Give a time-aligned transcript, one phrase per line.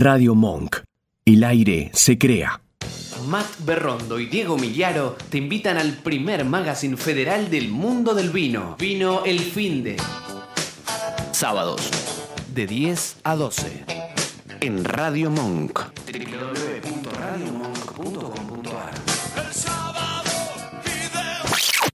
[0.00, 0.78] Radio Monk.
[1.26, 2.62] El aire se crea.
[3.26, 8.76] Matt Berrondo y Diego Millaro te invitan al primer magazine federal del mundo del vino.
[8.78, 9.98] Vino El Finde.
[11.32, 11.90] Sábados,
[12.54, 13.84] de 10 a 12.
[14.62, 15.80] En Radio Monk.
[16.06, 18.94] www.radiomonk.com.ar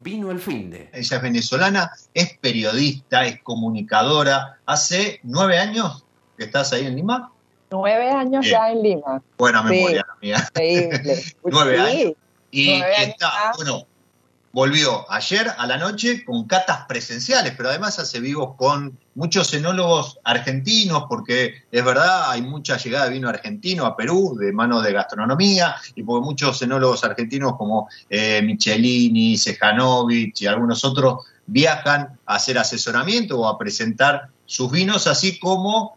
[0.00, 0.90] Vino El Finde.
[0.92, 4.60] Ella es venezolana, es periodista, es comunicadora.
[4.64, 6.04] Hace nueve años
[6.38, 7.32] que estás ahí en Lima.
[7.70, 8.52] Nueve años Bien.
[8.52, 9.22] ya en Lima.
[9.38, 9.68] Buena Sí.
[9.68, 10.06] memoria.
[10.20, 11.24] Increíble.
[11.44, 12.12] Nueve Sí, años.
[12.52, 13.82] Y nueve está, bueno,
[14.52, 20.18] volvió ayer a la noche con catas presenciales, pero además hace vivos con muchos enólogos
[20.24, 24.92] argentinos, porque es verdad, hay mucha llegada de vino argentino a Perú, de mano de
[24.92, 32.36] gastronomía, y porque muchos enólogos argentinos como eh, Michelini, Sejanovic y algunos otros viajan a
[32.36, 35.95] hacer asesoramiento o a presentar sus vinos, así como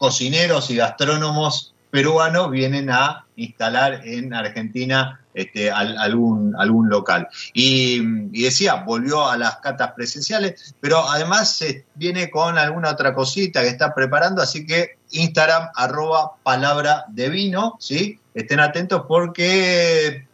[0.00, 7.28] cocineros y gastrónomos peruanos vienen a instalar en Argentina este, al- algún, algún local.
[7.52, 8.00] Y,
[8.32, 13.60] y decía, volvió a las catas presenciales, pero además eh, viene con alguna otra cosita
[13.60, 18.18] que está preparando, así que Instagram, arroba palabra de vino, ¿sí?
[18.34, 20.26] Estén atentos porque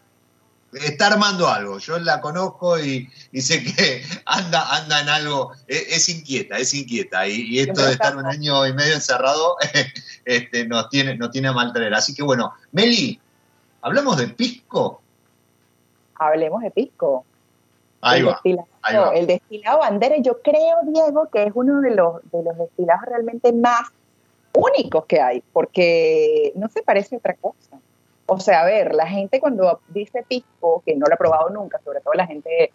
[0.85, 1.79] está armando algo.
[1.79, 6.75] Yo la conozco y, y sé que anda, anda en algo, es, es inquieta, es
[6.75, 7.27] inquieta.
[7.27, 9.57] Y, y esto de estar un año y medio encerrado
[10.25, 11.95] este, nos, tiene, nos tiene a mal traer.
[11.95, 13.21] Así que bueno, Meli,
[13.83, 15.01] ¿hablamos de pisco?
[16.17, 17.25] Hablemos de pisco.
[18.01, 19.11] Ahí el va, destilado, ahí va.
[19.11, 23.53] El destilado bandera, yo creo, Diego, que es uno de los, de los destilados realmente
[23.53, 23.89] más
[24.55, 27.79] únicos que hay, porque no se parece a otra cosa.
[28.27, 31.81] O sea, a ver, la gente cuando dice pisco, que no lo ha probado nunca,
[31.85, 32.73] sobre todo la gente,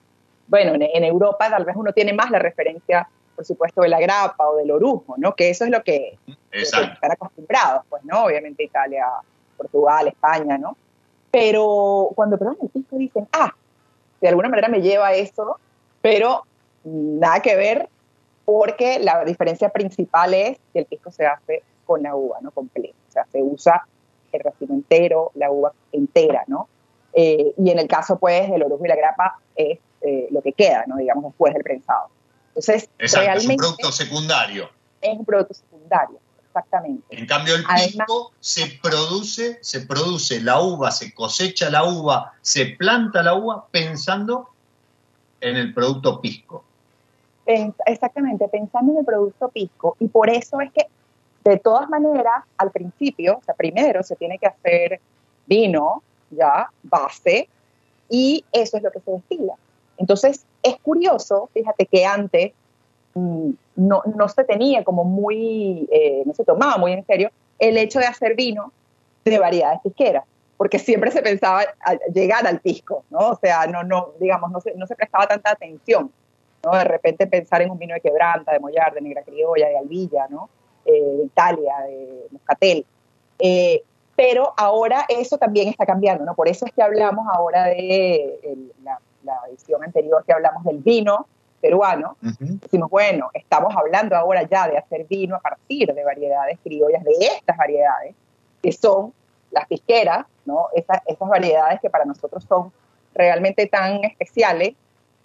[0.48, 4.00] bueno, en, en Europa tal vez uno tiene más la referencia, por supuesto, de la
[4.00, 5.36] grapa o del orujo, ¿no?
[5.36, 6.18] Que eso es lo que,
[6.52, 8.24] que están acostumbrados, pues, ¿no?
[8.26, 9.06] Obviamente Italia,
[9.58, 10.78] Portugal, España, ¿no?
[11.32, 13.54] Pero cuando prueban el pisco dicen, ah,
[14.22, 15.60] de alguna manera me lleva a eso,
[16.02, 16.46] pero
[16.84, 17.90] nada que ver
[18.46, 22.52] porque la diferencia principal es que el pisco se hace con la uva, ¿no?
[22.52, 22.98] Completa.
[23.10, 23.86] O sea, se usa
[24.38, 26.68] el racimo entero, la uva entera, ¿no?
[27.14, 30.54] Eh, y en el caso, pues, del orujo y la grapa es eh, lo que
[30.54, 30.98] queda, ¿no?
[30.98, 32.08] Digamos, después del prensado.
[32.50, 34.70] Entonces, Exacto, es un realmente producto secundario.
[35.02, 37.04] es un producto secundario, exactamente.
[37.16, 42.34] En cambio, el Además- pisco se produce, se produce la uva, se cosecha la uva,
[42.42, 44.50] se planta la uva pensando
[45.40, 46.64] en el producto pisco.
[47.86, 49.96] Exactamente, pensando en el producto pisco.
[50.00, 50.88] Y por eso es que,
[51.44, 55.00] de todas maneras, al principio, o sea, primero se tiene que hacer
[55.46, 57.50] vino, ya, base,
[58.10, 59.54] y eso es lo que se destila.
[59.98, 62.52] Entonces, es curioso, fíjate que antes
[63.14, 67.78] mm, no, no se tenía como muy, eh, no se tomaba muy en serio el
[67.78, 68.72] hecho de hacer vino
[69.26, 70.26] de variedades pisqueras,
[70.58, 71.64] porque siempre se pensaba
[72.14, 73.30] llegar al pisco, ¿no?
[73.30, 76.12] O sea, no, no, digamos, no se, no se prestaba tanta atención.
[76.64, 76.72] ¿no?
[76.72, 80.28] De repente pensar en un vino de quebranta, de mollar, de negra criolla, de albilla,
[80.30, 80.50] ¿no?
[80.86, 82.86] Eh, de Italia, de moscatel.
[83.40, 83.84] Eh,
[84.16, 86.36] pero ahora eso también está cambiando, ¿no?
[86.36, 90.80] Por eso es que hablamos ahora de el- la, la edición anterior que hablamos del
[90.80, 91.28] vino
[91.62, 92.18] peruano.
[92.24, 92.58] Ujú.
[92.62, 97.14] Decimos, bueno, estamos hablando ahora ya de hacer vino a partir de variedades criollas, de
[97.38, 98.16] estas variedades,
[98.62, 99.14] que son
[99.52, 100.68] las pisqueras, ¿no?
[100.74, 102.72] Esas, esas variedades que para nosotros son
[103.14, 104.74] realmente tan especiales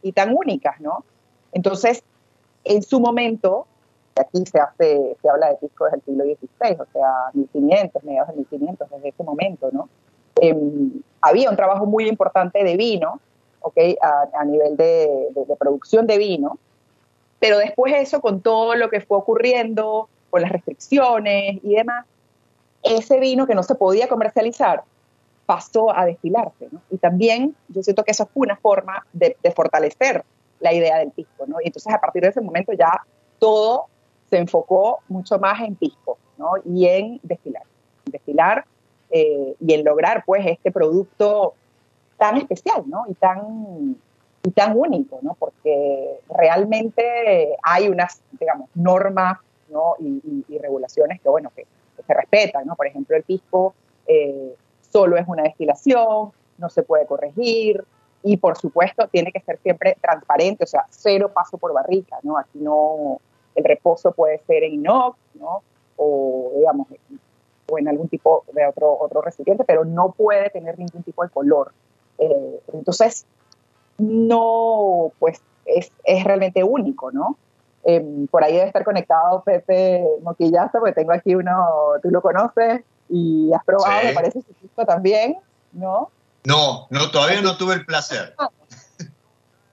[0.03, 1.05] y tan únicas, ¿no?
[1.53, 2.03] Entonces,
[2.65, 3.67] en su momento,
[4.21, 8.29] aquí se hace, se habla de pisco desde el siglo XVI, o sea, 1500, mediados
[8.31, 9.89] de 1500, desde ese momento, ¿no?
[10.41, 13.21] Em, había un trabajo muy importante de vino,
[13.61, 13.79] ¿ok?
[14.03, 16.59] A, a nivel de, de- de producción de vino,
[17.39, 22.07] pero después eso, con todo lo que fue ocurriendo, con las restricciones y demás,
[22.83, 24.83] ese vino que no se podía comercializar
[25.47, 26.81] pasó a destilarse, ¿no?
[26.91, 30.25] Y también yo siento que eso fue una forma de, de fortalecer
[30.61, 31.61] la idea del pisco, ¿no?
[31.63, 33.03] Y entonces a partir de ese momento ya
[33.39, 33.87] todo
[34.29, 36.53] se enfocó mucho más en pisco, ¿no?
[36.65, 37.63] Y en destilar,
[38.05, 38.65] destilar
[39.11, 41.55] eh, y en lograr, pues, este producto
[42.19, 43.05] tan especial, ¿no?
[43.09, 43.97] Y tan,
[44.43, 45.35] y tan único, ¿no?
[45.35, 49.39] Porque realmente hay unas, digamos, normas,
[49.69, 49.95] ¿no?
[50.01, 51.67] Y, y- regulaciones que, bueno, que
[52.07, 52.75] se respetan, ¿no?
[52.77, 53.75] Por ejemplo, el pisco
[54.07, 54.55] eh,
[54.91, 57.85] solo es una destilación, no se puede corregir
[58.23, 62.39] y, por supuesto, tiene que ser siempre transparente, o sea, cero paso por barrica, ¿no?
[62.39, 63.21] Aquí no,
[63.57, 65.63] el reposo puede ser en inox, ¿no?
[65.97, 66.89] O, digamos,
[67.69, 71.31] o en algún tipo de otro, otro recipiente, pero no puede tener ningún tipo de
[71.31, 71.73] color.
[72.19, 73.27] Eh, entonces,
[73.99, 77.37] no, pues es, es realmente único, ¿no?
[77.85, 81.53] Eh, por ahí debe estar conectado Pepe Moquillazo, porque tengo aquí uno,
[82.03, 85.39] tú lo conoces, y has probado, me parece, su también,
[85.73, 86.11] ¿no?
[86.45, 88.35] No, no, todavía no tuve el placer.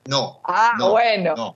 [0.05, 0.41] No.
[0.43, 1.33] Ah, bueno.
[1.37, 1.55] No.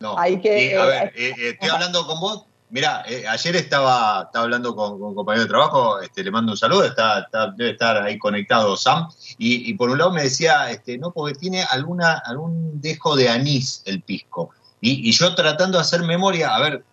[0.00, 0.18] No.
[0.18, 0.76] Hay que.
[0.76, 2.44] a ver, eh, eh, estoy hablando con vos.
[2.70, 6.58] Mira, eh, ayer estaba, estaba hablando con, un compañero de trabajo, este, le mando un
[6.58, 9.08] saludo, está, debe estar ahí conectado Sam,
[9.38, 13.82] y, por un lado me decía, este, no, porque tiene alguna, algún dejo de anís
[13.86, 14.50] el pisco.
[14.82, 16.84] Y, yo tratando de hacer memoria, a ver,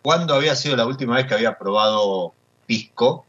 [0.00, 2.32] ¿cuándo había sido la última vez que había probado
[2.66, 3.26] pisco?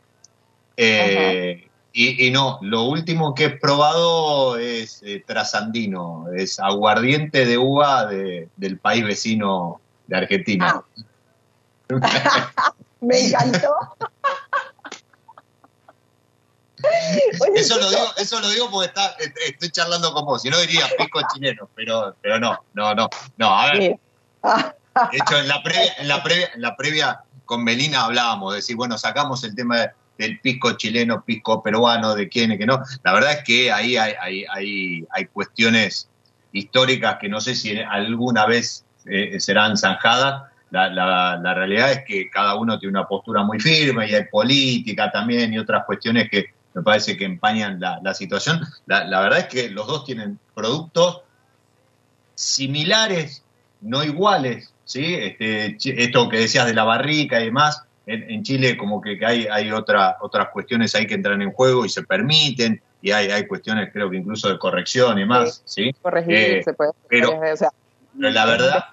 [0.76, 1.67] Eh,
[2.00, 8.78] y, no, lo último que he probado es eh, trasandino, es aguardiente de uva del
[8.80, 10.84] país vecino de Argentina.
[11.90, 12.74] Ah.
[13.02, 13.74] Me encantó.
[17.56, 19.16] eso, lo digo, eso lo digo porque está,
[19.48, 23.60] estoy charlando con vos, si no diría pisco chileno, pero, pero no, no, no, no,
[23.60, 23.80] a ver.
[23.80, 28.58] De hecho, en la previa, en la previa, en la previa con Melina hablábamos, de
[28.58, 32.66] decir, bueno, sacamos el tema de, del pisco chileno, pisco peruano, de quién y que
[32.66, 32.82] no.
[33.04, 36.10] La verdad es que ahí hay, hay, hay, cuestiones
[36.52, 40.44] históricas que no sé si alguna vez eh, serán zanjadas.
[40.70, 45.10] La, la, realidad es que cada uno tiene una postura muy firme y hay política
[45.12, 48.62] también y otras cuestiones que me parece que empañan la, situación.
[48.86, 51.22] La, verdad es que los dos tienen productos
[52.36, 53.44] similares,
[53.82, 55.16] no iguales, ¿sí?
[55.16, 59.72] Este, esto que decías de la barrica y demás, en, Chile como que, hay, hay
[59.72, 63.90] otra, otras cuestiones ahí que entran en juego y se permiten, y hay, hay cuestiones
[63.92, 65.94] creo que incluso de corrección y más, ¿sí?
[66.02, 66.92] Corregir, eh, se puede.
[67.10, 67.40] Pero,
[68.16, 68.86] la verdad...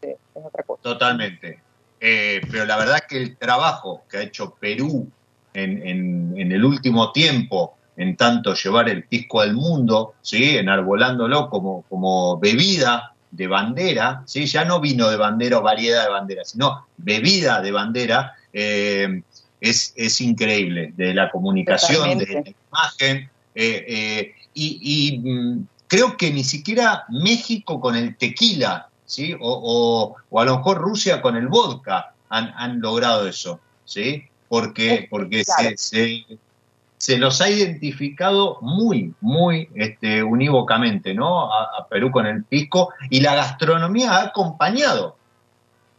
[0.00, 0.82] es otra cosa.
[0.82, 1.60] Totalmente.
[2.00, 5.10] Eh, pero la verdad es que el trabajo que ha hecho Perú
[5.52, 10.56] en, en, el último tiempo, en tanto llevar el pisco al mundo, ¿sí?
[10.56, 14.46] enarbolándolo como, como bebida de bandera, ¿sí?
[14.46, 19.22] ya no vino de bandera o variedad de bandera, sino bebida de bandera, eh,
[19.60, 26.32] es, es, increíble, de la comunicación, de la imagen, eh, eh, y, mm, creo que
[26.32, 29.34] ni siquiera México con el tequila, ¿sí?
[29.40, 34.24] o, a lo mejor Rusia con el vodka han, han logrado eso, ¿sí?
[34.48, 36.24] porque, porque se, se
[37.18, 41.52] los ha identificado muy, muy este, unívocamente, ¿no?
[41.52, 45.16] A, Perú con el pisco y la gastronomía ha acompañado.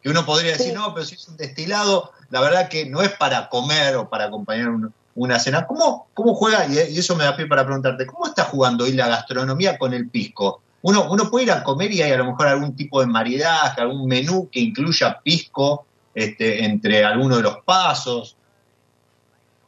[0.01, 3.11] Que uno podría decir, no, pero si es un destilado, la verdad que no es
[3.11, 4.69] para comer o para acompañar
[5.15, 5.65] una cena.
[5.65, 6.67] ¿Cómo, ¿Cómo juega?
[6.67, 10.09] Y, eso me da pie para preguntarte, ¿cómo está jugando hoy la gastronomía con el
[10.09, 10.61] pisco?
[10.81, 13.81] Uno, uno puede ir a comer y hay a lo mejor algún tipo de maridaje,
[13.81, 18.37] algún menú que incluya pisco este, entre algunos de los pasos.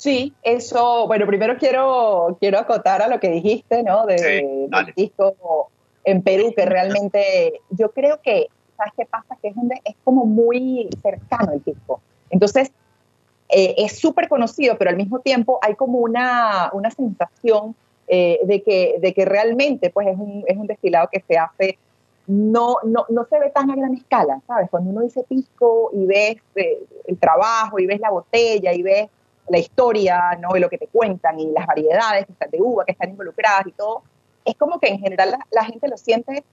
[0.01, 4.07] Sí, eso, bueno, primero quiero, quiero acotar a lo que dijiste, ¿no?
[4.07, 5.69] De, del disco
[6.03, 9.37] en Perú, que realmente yo creo que, ¿sabes qué pasa?
[9.39, 9.55] Que es,
[9.85, 12.01] es como muy cercano el disco.
[12.31, 12.71] Entonces,
[13.49, 17.75] eh, es súper conocido, pero al mismo tiempo hay como una, una sensación
[18.07, 21.77] eh, de, que, de que realmente pues es un, es un destilado que se hace,
[22.25, 24.67] no, no, no se ve tan a gran escala, ¿sabes?
[24.71, 29.07] Cuando uno dice pisco y ves eh, el trabajo y ves la botella y ves
[29.51, 30.55] la historia, ¿no?
[30.55, 33.67] Y lo que te cuentan y las variedades que están de uva, que están involucradas
[33.67, 34.03] y todo,
[34.45, 36.43] es como que en general la, gente lo siente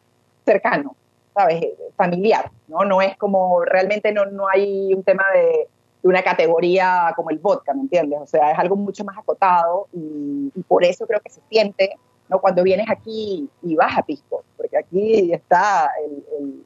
[0.45, 0.97] cercano,
[1.33, 1.65] ¿sabes?
[1.97, 2.85] Familiar, ¿no?
[2.85, 5.69] No es como, realmente no, no hay un tema de,
[6.03, 8.21] una categoría como el vodka, ¿me entiendes?
[8.21, 11.96] O sea, es algo mucho más acotado y, por eso creo que se siente,
[12.29, 12.41] ¿no?
[12.41, 16.65] Cuando vienes aquí y vas a Pisco, porque aquí está el,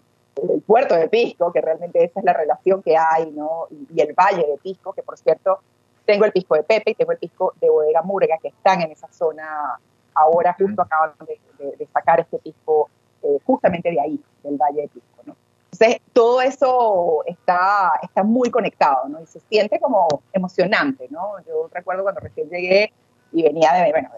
[0.67, 3.67] puerto de Pisco, que realmente esa es la relación que hay, ¿no?
[3.95, 5.61] y el valle de Pisco, que por cierto
[6.05, 8.93] tengo el pisco de Pepe y tengo el pisco de Bodega Murga, que están en
[8.93, 9.79] esa zona
[10.15, 12.91] ahora, justo acaban de, sacar este pisco
[13.23, 15.23] eh, justamente de ahí, del Valle de Pisco.
[15.25, 15.37] ¿no?
[15.71, 19.21] Entonces, todo eso está, está muy conectado, ¿no?
[19.23, 21.41] Y se siente como emocionante, ¿no?
[21.47, 22.93] Yo recuerdo cuando recién llegué
[23.33, 24.11] y venía de, bueno,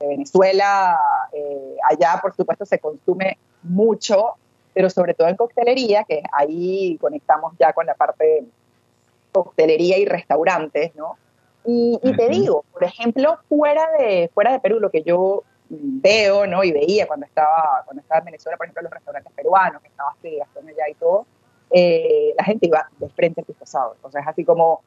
[0.00, 0.98] de Venezuela,
[1.32, 4.34] eh, allá por supuesto se consume mucho,
[4.74, 8.44] pero sobre todo en coctelería, que ahí conectamos ya con la parte de
[9.32, 11.16] coctelería y restaurantes, ¿no?
[11.70, 16.64] Y, te digo, por ejemplo, fuera de, fuera de Perú, lo que yo veo, ¿no?
[16.64, 20.14] Y veía cuando estaba, cuando estaba en Venezuela, por ejemplo, los restaurantes peruanos, que estaba
[20.18, 21.26] así, Gastón allá y todo,
[21.70, 23.96] eh, la gente iba de frente al pisco sour.
[24.00, 24.80] O sea, es así como,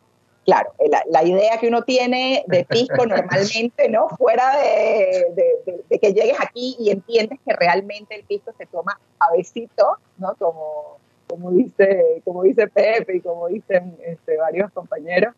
[0.43, 0.73] claro,
[1.07, 4.09] la, idea que uno tiene de pisco normalmente, ¿no?
[4.17, 5.53] Fuera de,
[5.87, 10.33] de, que llegues aquí y entiendes que realmente el pisco se toma a besito, ¿no?
[10.33, 10.97] Como,
[11.27, 15.35] como, dice, como dice Pepe y como dicen este, varios compañeros.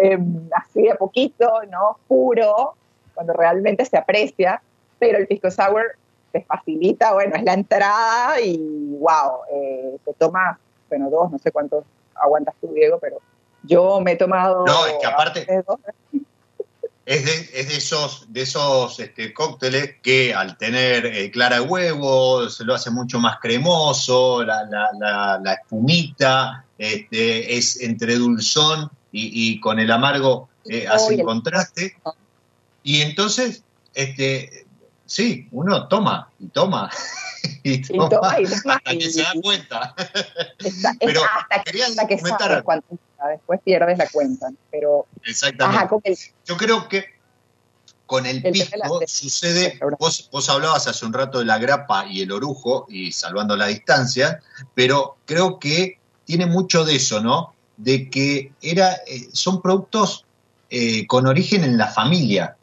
[0.00, 1.98] Em, así de poquito, ¿no?
[2.08, 2.74] Puro,
[3.14, 4.62] cuando realmente se aprecia,
[4.98, 5.96] pero el pisco sour
[6.32, 8.56] te facilita, bueno, es la entrada y
[8.98, 10.58] wow, eh, te toma,
[10.88, 11.84] bueno, dos, no sé cuántos
[12.14, 13.18] aguantas tú, Diego, pero
[13.64, 14.64] yo me he tomado...
[14.64, 15.46] No, es que aparte...
[17.04, 21.66] es de, es de esos, de esos este, cócteles que al tener eh, clara de
[21.66, 28.90] huevo se lo hace mucho más cremoso, la, la, la, espumita este, es entre dulzón
[29.12, 31.96] y, con el amargo eh, hace un contraste.
[32.82, 33.62] Y entonces,
[33.94, 34.66] este,
[35.06, 36.90] sí, uno toma y toma.
[37.64, 39.94] Y toma, hasta que se da cuenta.
[41.00, 42.86] pero hasta, que sabes cuánto,
[43.30, 44.50] después pierdes la cuenta.
[44.70, 46.32] Pero, Exactamente.
[46.44, 47.04] Yo creo que
[48.06, 52.30] con el, pisco sucede, vos, vos, hablabas hace un rato de la grapa y el
[52.30, 54.40] orujo, y salvando la distancia,
[54.74, 57.51] pero creo que tiene mucho de eso, ¿no?
[57.82, 60.24] De que era, eh, son productos
[60.70, 62.56] eh, con origen en la familia,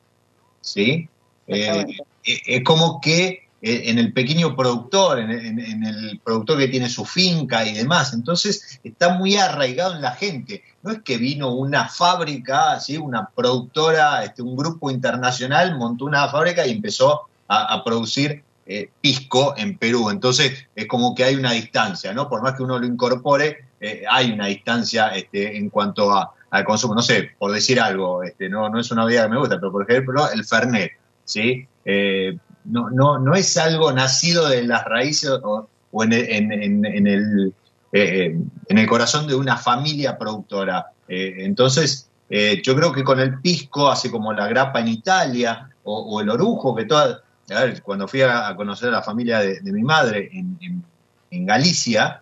[0.61, 1.09] ¿sí?
[1.47, 1.85] Eh,
[2.23, 7.73] es como que en el pequeño productor, en, el productor que tiene su finca y
[7.73, 8.13] demás.
[8.13, 10.63] Entonces está muy arraigado en la gente.
[10.81, 12.97] No es que vino una fábrica, ¿sí?
[12.97, 19.55] una productora, este, un grupo internacional, montó una fábrica y empezó a, producir eh, pisco
[19.57, 20.09] en Perú.
[20.09, 22.29] Entonces es como que hay una distancia, ¿no?
[22.29, 26.63] Por más que uno lo incorpore, eh, hay una distancia este, en cuanto a, al
[26.63, 26.95] consumo.
[26.95, 29.71] No sé, por decir algo, este, no, no es una vida que me gusta, pero
[29.71, 30.91] por ejemplo el Fernet,
[31.23, 31.67] ¿sí?
[31.85, 35.67] Eh, no, no, no es algo nacido de las raíces o,
[36.03, 37.53] en, el,
[37.93, 40.87] eh, en el corazón de una familia productora.
[41.07, 46.29] Entonces, yo creo que con el pisco, así como la grapa en Italia o, el
[46.29, 50.29] orujo, que toda, a ver, cuando fui a, conocer a la familia de, mi madre
[50.31, 52.21] en, Galicia,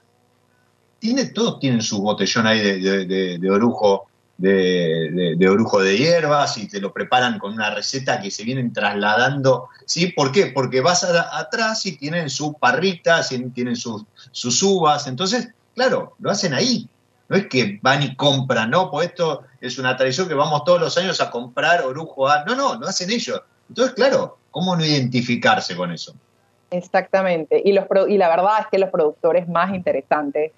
[1.00, 6.94] tiene, todos tienen su botellón ahí de, orujo de, orujo de hierbas y te lo
[6.94, 9.70] preparan con una receta que se vienen trasladando.
[9.86, 10.08] ¿Sí?
[10.08, 10.48] ¿Por qué?
[10.48, 13.22] Porque vas atrás y tienen su parrita,
[13.54, 15.08] tienen sus, sus uvas.
[15.08, 16.88] Entonces, claro, lo hacen ahí.
[17.30, 18.90] No es que van y compran, ¿no?
[18.90, 22.28] Pues esto es una tradición que vamos todos los años a comprar orujo.
[22.28, 22.46] A...
[22.46, 23.42] No, no, lo hacen ellos.
[23.68, 26.14] Entonces, claro, ¿cómo no identificarse con eso?
[26.72, 27.62] Exactamente.
[27.64, 30.52] Y, los, y la verdad es que los productores más interesantes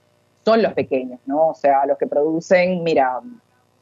[0.50, 1.50] son los pequeños, ¿no?
[1.50, 3.20] O sea, los que producen, mira,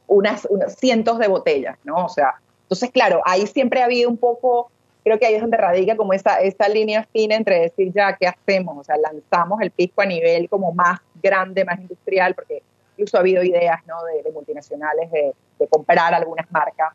[0.06, 0.46] unas,
[0.76, 2.04] cientos de botellas, ¿no?
[2.04, 4.70] O sea, entonces, claro, ahí siempre ha habido un poco,
[5.02, 8.26] creo que ahí es donde radica como esa, esa línea fina entre decir ya, ¿qué
[8.26, 8.76] hacemos?
[8.76, 13.20] O sea, lanzamos el pisco a nivel como más grande, más industrial, porque incluso ha
[13.20, 13.96] habido ideas, ¿no?
[14.04, 15.34] De, multinacionales de,
[15.70, 16.92] comprar algunas marcas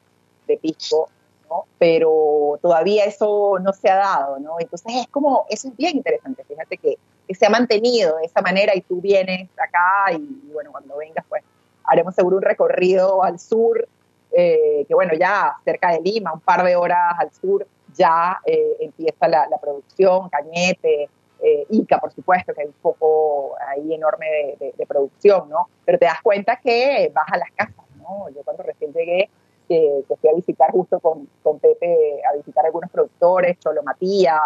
[0.48, 1.10] de pisco,
[1.50, 1.66] ¿no?
[1.80, 4.58] Pero todavía eso no se ha dado, ¿no?
[4.60, 7.00] Entonces es como, eso es bien interesante, fíjate que,
[7.30, 11.26] se ha mantenido de esa manera y tú vienes acá y, y bueno, cuando vengas,
[11.28, 11.44] pues
[11.86, 13.88] haremos seguro un recorrido al sur,
[14.32, 18.78] eh, que bueno, ya cerca de Lima, un par de horas al sur, ya eh,
[18.80, 21.10] empieza la, producción, Cañete,
[21.42, 25.68] eh, Ica, por supuesto, que hay un poco ahí enorme de, producción, ¿no?
[25.86, 28.30] Pero te das cuenta que vas a las casas, ¿no?
[28.30, 29.30] Yo cuando recién llegué,
[29.68, 34.42] que, fui a visitar justo con, con, Pepe, a visitar algunos productores, Cholo Matías,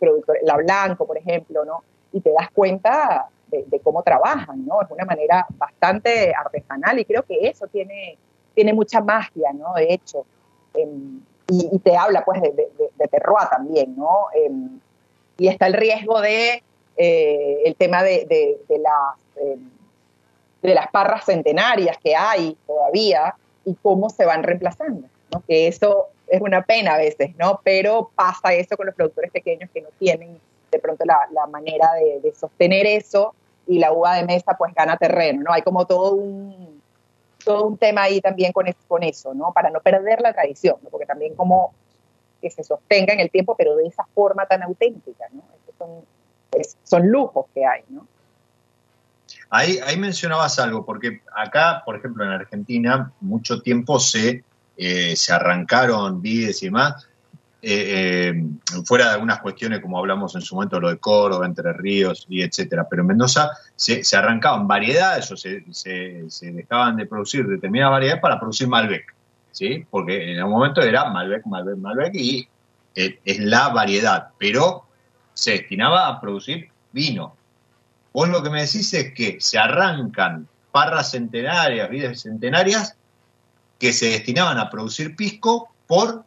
[0.00, 1.84] productores, La Blanco, por ejemplo, ¿no?
[2.12, 4.82] Y te das cuenta de, cómo trabajan, ¿no?
[4.82, 8.16] Es una manera bastante artesanal y creo que eso tiene,
[8.54, 9.74] tiene mucha magia, ¿no?
[9.74, 10.24] De hecho,
[10.74, 12.52] em, y, te habla pues de,
[12.96, 14.26] de, terroir también, ¿no?
[14.34, 14.80] Em,
[15.36, 16.62] y está el riesgo de
[16.96, 19.70] eh, el tema de, las, em,
[20.60, 25.42] de las parras centenarias que hay todavía y cómo se van reemplazando, ¿no?
[25.48, 27.60] Que eso es una pena a veces, ¿no?
[27.64, 30.38] Pero pasa eso con los productores pequeños que no tienen
[30.70, 33.34] de pronto la, la manera de, sostener eso
[33.66, 35.52] y la uva de mesa pues gana terreno, ¿no?
[35.52, 36.80] Hay como todo un,
[37.44, 39.52] todo un tema ahí también con, con eso, ¿no?
[39.52, 40.90] Para no perder la tradición, ¿no?
[40.90, 41.74] Porque también como
[42.40, 45.42] que se sostenga en el tiempo, pero de esa forma tan auténtica, ¿no?
[45.76, 46.04] son,
[46.84, 48.06] son lujos que hay, ¿no?
[49.50, 54.44] Ahí, ahí mencionabas algo, porque acá, por ejemplo, en Argentina, mucho tiempo se,
[54.82, 57.06] eh, se arrancaron vides y demás
[57.60, 61.70] eh, eh, fuera de algunas cuestiones como hablamos en su momento, lo de Córdoba, Entre
[61.74, 65.62] Ríos y etcétera, pero en Mendoza se, arrancaban variedades o se,
[66.40, 69.14] dejaban de producir determinadas variedades para producir Malbec,
[69.52, 69.84] ¿sí?
[69.90, 72.48] Porque en un momento era Malbec, Malbec, Malbec y
[72.94, 74.86] es la variedad, pero
[75.34, 77.36] se destinaba a producir vino.
[78.14, 82.96] Vos lo que me decís es que se arrancan parras centenarias, vidas centenarias,
[83.80, 86.24] que se destinaban a producir pisco por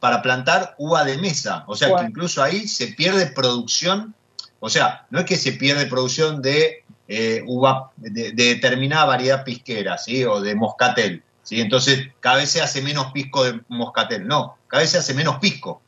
[0.00, 1.64] para plantar uva de mesa.
[1.66, 4.14] O sea que incluso ahí se pierde producción.
[4.58, 9.98] O sea, no es que se pierde producción de eh, uva de, determinada variedad pisquera,
[9.98, 10.24] ¿sí?
[10.24, 11.22] O de moscatel.
[11.42, 11.60] ¿sí?
[11.60, 14.26] Entonces, cada vez se hace menos pisco de moscatel.
[14.26, 15.80] No, cada vez se hace menos pisco.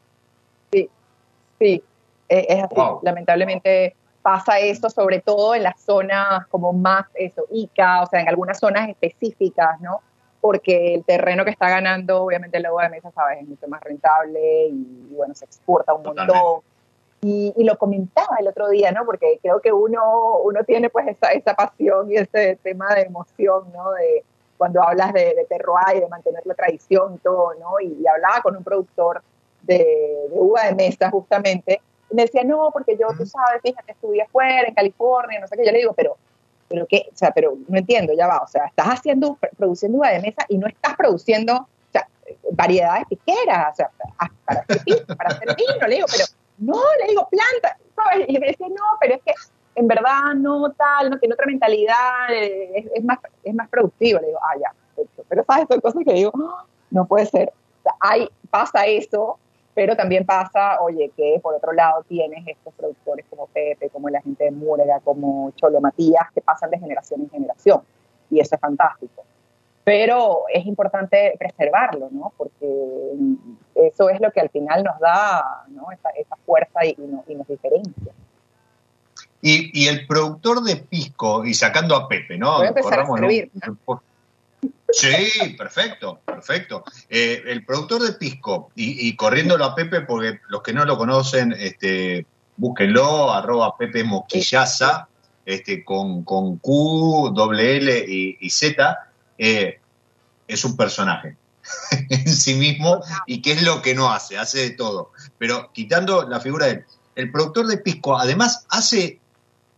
[0.73, 0.88] Sí,
[1.59, 1.83] sí,
[2.28, 2.76] e, es así.
[3.02, 8.28] Lamentablemente pasa eso, sobre todo en las zonas como más, eso, ICA, o sea, en
[8.28, 10.00] algunas zonas específicas, ¿no?
[10.45, 13.81] Porque el terreno que está ganando, obviamente la uva de mesa, sabes, es mucho más
[13.81, 16.61] rentable y, bueno, se exporta un montón.
[17.23, 19.07] Y, lo comentaba el otro día, ¿no?
[19.07, 23.73] Porque creo que uno, uno tiene pues esa, esa pasión y ese tema de emoción,
[23.73, 23.93] ¿no?
[23.93, 24.23] De
[24.59, 27.81] cuando hablas de, de terroir y de mantener la tradición y todo, ¿no?
[27.81, 29.23] Y, hablaba con un productor
[29.63, 33.93] de, de, uva de mesa justamente, y me decía, no, porque yo, tú sabes, fíjate,
[33.93, 36.19] estudié afuera, en California, no sé qué, yo le digo, pero
[36.68, 40.11] pero qué, o sea, pero no entiendo, ya va, o sea, estás haciendo, produciendo uva
[40.11, 42.09] de mesa y no estás produciendo, o sea,
[42.52, 43.90] variedades piqueras, o sea,
[44.44, 44.64] para,
[45.16, 46.25] para hacer vino, le digo, pero
[46.59, 47.78] no, le digo planta.
[48.26, 49.33] Y me dice, no, pero es que
[49.76, 54.28] en verdad no tal, no tiene otra mentalidad, eh, es, más, es más productivo, le
[54.28, 57.94] digo, ah, ya, pero sabes, son cosas que digo, ah, no puede ser, o sea,
[58.00, 59.38] hay, pasa eso,
[59.75, 64.23] pero también pasa, oye, que por otro lado tienes estos productores como Pepe, como la
[64.23, 67.83] gente de Múrega, como Cholo Matías, que pasan de generación en generación.
[68.31, 69.25] Y eso es fantástico.
[69.83, 72.33] Pero es importante preservarlo, ¿no?
[72.38, 73.12] Porque
[73.75, 75.88] eso es lo que al final nos da ¿no?
[75.90, 78.12] esa, fuerza y, nos diferencia.
[79.43, 82.57] Y, el productor de pisco, y sacando a Pepe, ¿no?
[82.57, 83.07] Voy a empezar a
[84.90, 86.85] Sí, perfecto, perfecto.
[87.09, 91.52] Eh, el productor de Pisco, y, corriéndolo a Pepe, porque los que no lo conocen,
[91.59, 95.09] este, búsquenlo, arroba Pepe Moquillaza,
[95.44, 98.99] este, con, con Q, doble L y, Z,
[99.37, 99.80] eh,
[100.47, 101.37] es un personaje
[102.11, 105.12] en sí mismo y qué es lo que no hace, hace de todo.
[105.38, 106.85] Pero quitando la figura de él,
[107.16, 109.18] el productor de Pisco además hace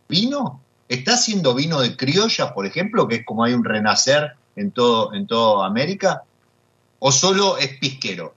[0.07, 4.71] vino, está haciendo vino de criolla, por ejemplo, que es como hay un renacer en
[4.71, 6.23] todo, en toda América?
[6.99, 8.33] ¿O solo es pisquero?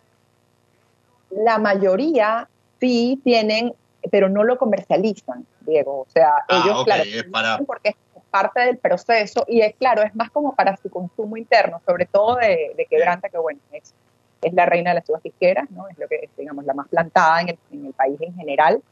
[1.30, 2.48] La mayoría
[2.78, 3.72] sí tienen,
[4.10, 6.00] pero no lo comercializan, Diego.
[6.00, 7.96] O sea, ah, ellos, claro, porque es
[8.30, 12.36] parte del proceso y es claro, es más como para su consumo interno, sobre todo
[12.36, 13.94] de, quebranta, que bueno, es,
[14.42, 15.88] es, la reina de las uvas pisqueras, ¿no?
[15.88, 18.82] Es lo que es, digamos, la más plantada en el, en el país en general.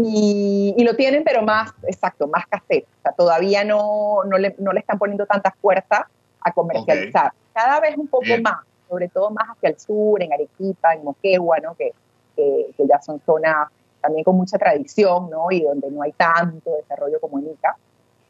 [0.00, 2.86] Y, y, lo tienen, pero más, exacto, más casero.
[3.00, 6.08] O sea, todavía no, no, le, no le están poniendo tanta fuerza
[6.48, 7.32] a comercializar.
[7.52, 11.58] Cada vez un poco más, sobre todo más hacia el sur, en Arequipa, en Moquegua,
[11.58, 11.74] ¿no?
[11.74, 11.92] que,
[12.36, 13.68] que, ya son zonas
[14.00, 15.50] también con mucha tradición ¿no?
[15.50, 17.76] y donde no hay tanto desarrollo como en Ica.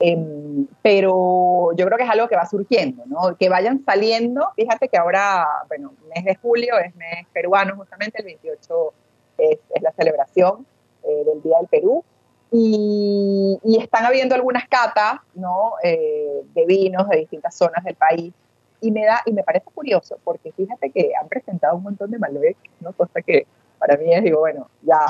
[0.00, 3.37] Em, pero yo creo que es algo que va surgiendo, ¿no?
[3.37, 4.48] Que vayan saliendo.
[4.54, 8.92] Fíjate que ahora, bueno, mes de julio es mes peruano, justamente el 28
[9.38, 10.64] es, es la celebración
[11.02, 12.04] eh, del Día del Perú.
[12.50, 15.74] Y, están habiendo algunas catas ¿no?
[15.82, 18.32] Eh, de vinos de distintas zonas del país.
[18.80, 22.18] Y me, da, y me parece curioso, porque fíjate que han presentado un montón de
[22.18, 22.92] Malbec, ¿no?
[22.92, 23.46] cosa que
[23.78, 25.00] para mí es, digo, bueno, ya,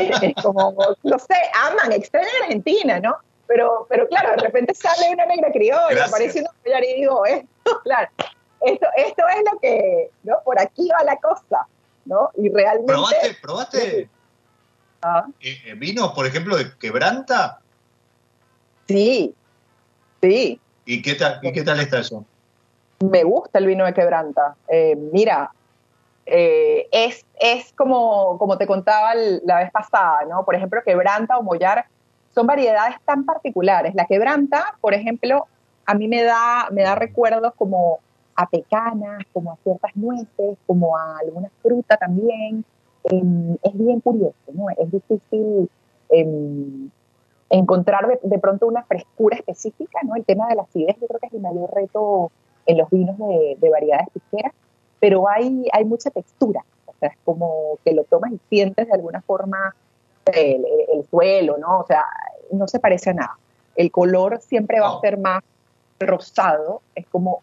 [0.00, 3.16] eh, es, como, no sé, aman, extrañan Argentina, ¿no?
[3.46, 7.48] Pero, pero claro, de repente sale una negra criolla, apareciendo y digo, esto,
[7.84, 8.08] claro,
[8.60, 10.36] esto, esto es lo que, ¿no?
[10.44, 11.66] Por aquí va la cosa,
[12.04, 12.30] ¿no?
[12.36, 12.92] Y realmente...
[12.92, 14.10] ¿Probaste, probaste
[15.02, 15.26] Ah.
[15.40, 17.60] Eh, eh, ¿Vinos, por ejemplo, de quebranta?
[18.86, 19.34] Sí,
[20.20, 20.60] sí.
[20.84, 22.24] ¿Y qué tal, ¿y qué tal está eso?
[23.00, 24.54] Me gusta el vino de quebranta.
[24.68, 25.50] Eh, mira,
[26.24, 30.44] es, es como, como te contaba la vez pasada, ¿no?
[30.44, 31.84] Por ejemplo, quebranta o mollar
[32.34, 33.94] son variedades tan particulares.
[33.94, 35.46] La quebranta, por ejemplo,
[35.86, 38.00] a mí me da, me da recuerdos como
[38.34, 42.64] a pecanas, como a ciertas nueces, como a alguna fruta también.
[43.04, 44.66] Em, es bien curioso, ¿no?
[44.70, 45.68] Es difícil
[46.10, 46.90] em,
[47.50, 50.14] encontrar de, pronto una frescura específica, ¿no?
[50.16, 52.30] El tema de la acidez yo creo que es el mayor reto
[52.66, 54.52] en los vinos de, variedades pisqueras,
[55.00, 58.92] pero hay, hay mucha textura, o sea, es como que lo tomas y sientes de
[58.92, 59.74] alguna forma
[60.26, 60.64] el,
[61.10, 61.80] suelo, ¿no?
[61.80, 62.04] O sea,
[62.52, 63.38] no se parece a nada.
[63.74, 65.42] El color siempre va a ser más
[65.98, 67.42] rosado, es como,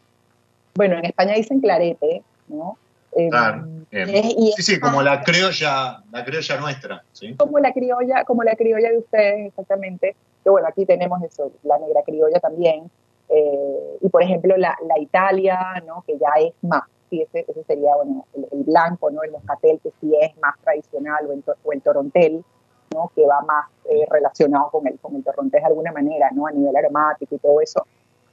[0.76, 2.78] bueno, en España dicen clarete, ¿no?
[3.12, 3.86] Em,
[4.56, 7.04] sí, sí, como la criolla, la criolla nuestra.
[7.12, 7.36] ¿sí?
[7.36, 10.16] Como la criolla, como la criolla de ustedes, exactamente.
[10.44, 12.90] Que bueno, aquí tenemos eso, la negra criolla también.
[13.30, 16.04] Eh, y por ejemplo, la, la, Italia, ¿no?
[16.06, 16.84] que ya es más.
[17.10, 19.24] Sí, ese, ese sería bueno, el, blanco, ¿no?
[19.24, 22.44] el moscatel, que sí es más tradicional, o, o el torontel,
[22.94, 23.12] ¿no?
[23.16, 26.46] que va más eh, relacionado con el, con el torontés de alguna manera, ¿no?
[26.46, 27.86] a nivel aromático y todo eso.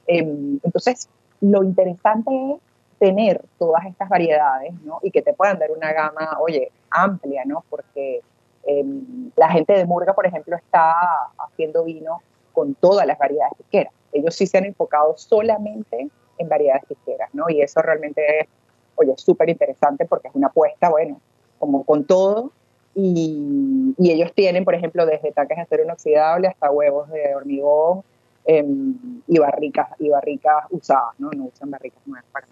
[0.05, 1.09] Em, entonces,
[1.41, 2.61] lo interesante es
[2.99, 4.99] tener todas estas variedades, ¿no?
[5.01, 7.63] Y que te puedan dar una gama, oye, amplia, ¿no?
[7.69, 8.21] Porque
[8.63, 10.93] em, la gente de Murga, por ejemplo, está
[11.37, 12.21] haciendo vino
[12.53, 13.93] con todas las variedades pisqueras.
[14.11, 17.49] Ellos sí se han enfocado solamente en variedades pisqueras, ¿no?
[17.49, 18.47] Y eso realmente es,
[18.95, 21.19] oye, súper interesante porque es una apuesta, bueno,
[21.59, 22.51] como con todo.
[22.95, 28.01] Y, y, ellos tienen, por ejemplo, desde tanques de acero inoxidable hasta huevos de hormigón
[28.45, 31.29] em, y barricas y barricas usadas, ¿no?
[31.29, 32.47] No usan barricas nuevas para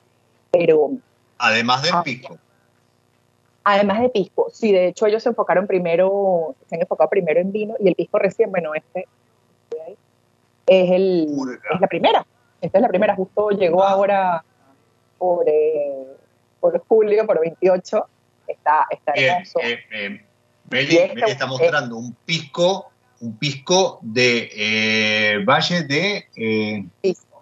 [0.58, 0.92] Pero...
[1.38, 2.38] Además del pisco.
[3.64, 7.52] Además de pisco, sí, de hecho ellos se enfocaron primero, se han enfocado primero en
[7.52, 9.08] vino y el pisco recién, bueno, este
[10.68, 11.28] es, el,
[11.74, 12.26] es la primera.
[12.62, 13.92] Esta es la primera, justo llegó ah.
[13.92, 14.46] ahora
[15.18, 16.06] por, eh,
[16.60, 18.08] por julio, por 28.
[18.48, 19.60] Está, está hermoso.
[19.60, 20.26] Eh, eh,
[20.72, 22.92] este está mostrando un pisco,
[23.22, 26.86] un pisco de Valle de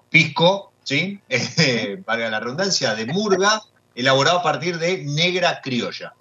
[0.10, 0.73] pisco.
[0.84, 1.20] ¿Sí?
[2.06, 3.62] valga la redundancia, de Murga,
[3.96, 6.14] elaborado a partir de negra criolla.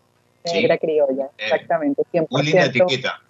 [0.52, 2.02] Negra criolla, exactamente.
[2.12, 2.26] 100%.
[2.30, 3.20] Muy linda etiqueta.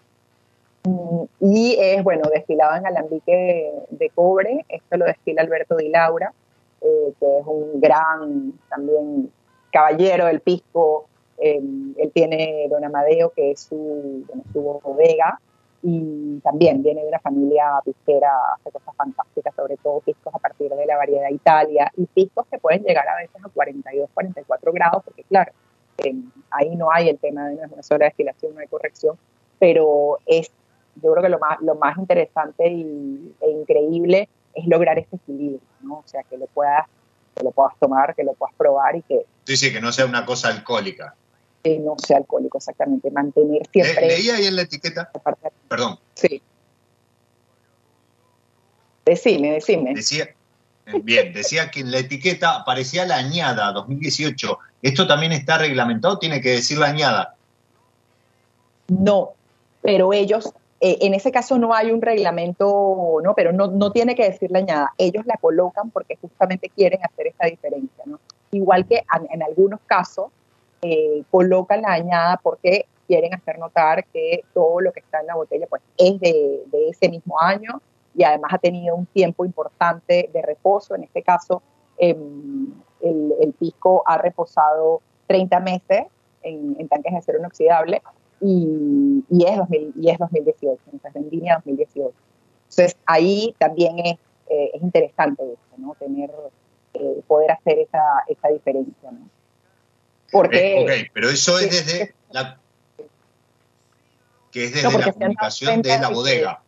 [0.84, 4.64] Mm, y es, bueno, destilado en alambique de, cobre.
[4.68, 6.32] Esto lo destila Alberto Di Laura,
[6.80, 9.30] eh, que es un gran también
[9.70, 11.06] caballero del pisco.
[11.38, 15.40] Él tiene Don Amadeo, que es su, su bodega,
[15.82, 20.70] y también viene de una familia pisquera, hace cosas fantásticas, sobre todo piscos a partir
[20.70, 25.02] de la variedad Italia, y piscos que pueden llegar a veces a 42, 44 grados,
[25.04, 25.52] porque claro,
[25.98, 29.18] em, ahí no hay el tema de una sola destilación, no hay corrección,
[29.58, 30.52] pero es
[30.96, 35.60] yo creo que lo más, lo más interesante y, e increíble es lograr ese equilibrio,
[35.80, 35.98] ¿no?
[35.98, 36.86] O sea, que lo puedas,
[37.34, 39.24] que lo puedas tomar, que lo puedas probar y que...
[39.44, 41.14] Sí, sí, que no sea una cosa alcohólica.
[41.62, 43.10] Que no sea alcohólico, exactamente.
[43.10, 44.08] Mantener siempre...
[44.08, 45.10] leí ahí en la etiqueta...
[45.72, 45.98] Perdón.
[46.16, 46.42] Sí.
[49.06, 49.94] Decime, decime.
[49.94, 50.24] Decía,
[50.85, 54.58] eh, bien, decía que en la etiqueta aparecía la añada 2018.
[54.82, 56.18] ¿Esto también está reglamentado?
[56.18, 57.37] ¿Tiene que decir la añada?
[58.88, 59.30] No,
[59.80, 63.35] pero ellos eh, en ese caso no hay un reglamento, ¿no?
[63.35, 64.92] pero no, no tiene que decir la añada.
[64.98, 68.04] Ellos la colocan porque justamente quieren hacer esa diferencia.
[68.04, 68.20] ¿no?
[68.50, 70.26] Igual que en, algunos casos
[70.82, 75.35] eh, colocan la añada porque quieren hacer notar que todo lo que está en la
[75.35, 77.83] botella pues, es de, de ese mismo año
[78.14, 80.94] y además ha tenido un tiempo importante de reposo.
[80.94, 81.62] En este caso,
[81.98, 82.72] em,
[83.03, 86.05] el, el, pisco ha reposado 30 meses
[86.42, 88.01] en, en tanques de acero inoxidable
[88.40, 92.14] y, y, es, 2000, y es 2018, entonces Vendimia 2018.
[92.62, 94.14] Entonces ahí también es,
[94.48, 95.94] eh, es interesante eso, ¿no?
[95.96, 96.31] Tener,
[96.94, 99.29] eh, poder hacer esa, esa diferencia, ¿no?
[100.31, 102.62] Porque, ok, pero eso es desde la
[104.52, 106.62] que es desde la comunicación de la bodega.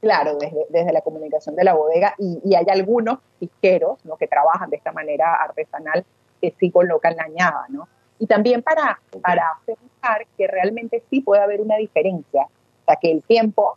[0.00, 4.16] claro, desde, desde, la comunicación de la bodega y, y, hay algunos fisqueros ¿no?
[4.16, 6.04] que trabajan de esta manera artesanal
[6.42, 7.88] que sí colocan la añada, ¿no?
[8.18, 13.10] y también para, para pensar que realmente sí puede haber una diferencia, o sea, que
[13.10, 13.76] el tiempo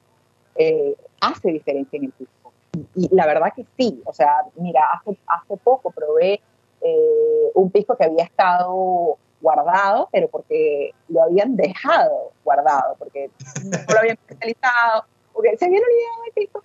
[0.56, 2.54] eh, hace diferencia en el pisco.
[2.96, 6.42] Y, la verdad que sí, o sea, mira, hace, hace poco probé
[6.82, 13.30] eh, un pisco que había estado guardado, pero porque lo habían dejado guardado, porque
[13.64, 16.64] no lo habían especializado, porque se habían olvidado de pisco.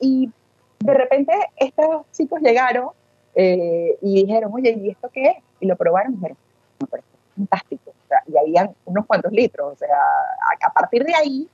[0.00, 0.30] Y,
[0.80, 2.88] de repente estos chicos llegaron
[3.36, 5.36] eh, y dijeron, oye, ¿y esto qué es?
[5.60, 6.36] Y lo probaron y dijeron,
[7.36, 7.92] fantástico.
[8.26, 9.74] y habían unos cuantos litros.
[9.74, 9.96] O sea,
[10.60, 11.48] a, partir de ahí,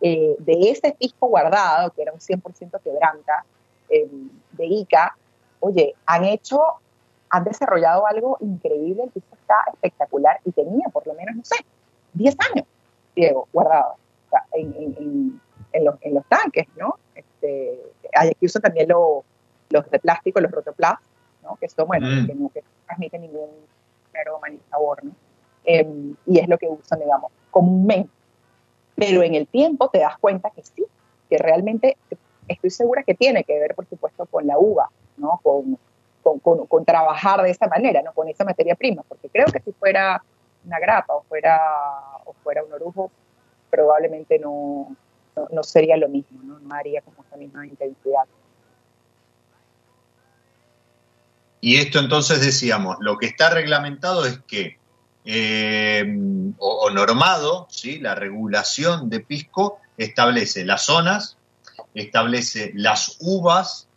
[0.00, 3.44] eh, de ese pisco guardado, que era un 100% quebranta
[3.88, 4.08] eh,
[4.52, 5.16] de ICA,
[5.60, 6.60] oye, han hecho,
[7.30, 9.08] han desarrollado algo increíble.
[9.54, 11.56] Está espectacular y tenía por lo menos, no sé,
[12.14, 12.66] 10 años,
[13.14, 13.96] Diego, guardado
[14.52, 15.40] en,
[15.84, 16.96] los, en, los, tanques, ¿no?
[17.14, 17.80] Este,
[18.14, 20.94] hay aquí uso también los de plástico, los rotoplas,
[21.42, 21.56] ¿no?
[21.56, 22.26] Que son, bueno, mm.
[22.26, 22.50] que no
[22.86, 23.50] transmiten ningún
[24.14, 25.12] aroma ni sabor, ¿no?
[25.64, 28.10] Em, y es lo que usan, digamos, comúnmente.
[28.96, 30.84] Pero en el tiempo te das cuenta que sí,
[31.28, 31.96] que realmente
[32.46, 35.40] estoy segura que tiene que ver, por supuesto, con la uva, ¿no?
[36.24, 38.14] Con, con, trabajar de esa manera, ¿no?
[38.14, 40.24] Con esa materia prima, porque creo que si fuera
[40.64, 41.60] una grapa o fuera,
[42.24, 43.12] o fuera un orujo,
[43.70, 44.96] probablemente no,
[45.50, 46.58] no, sería lo mismo, ¿no?
[46.60, 48.24] No haría como esa misma intensidad.
[51.60, 54.78] Y esto entonces decíamos, lo que está reglamentado es que,
[55.24, 56.04] eh,
[56.58, 57.98] o, normado, ¿sí?
[57.98, 61.38] la regulación de pisco establece las zonas,
[61.94, 63.88] establece las uvas,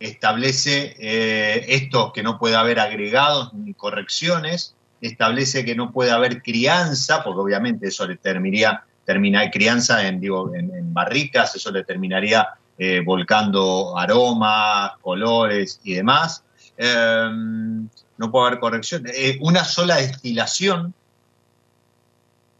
[0.00, 6.42] establece eh, esto que no puede haber agregados ni correcciones, establece que no puede haber
[6.42, 12.48] crianza, porque obviamente eso le terminaría, terminar crianza en, digo, en, barricas, eso le terminaría
[12.78, 16.42] eh, volcando aromas, colores y demás.
[16.76, 19.04] Em, no puede haber corrección.
[19.06, 20.94] Eh, una sola destilación.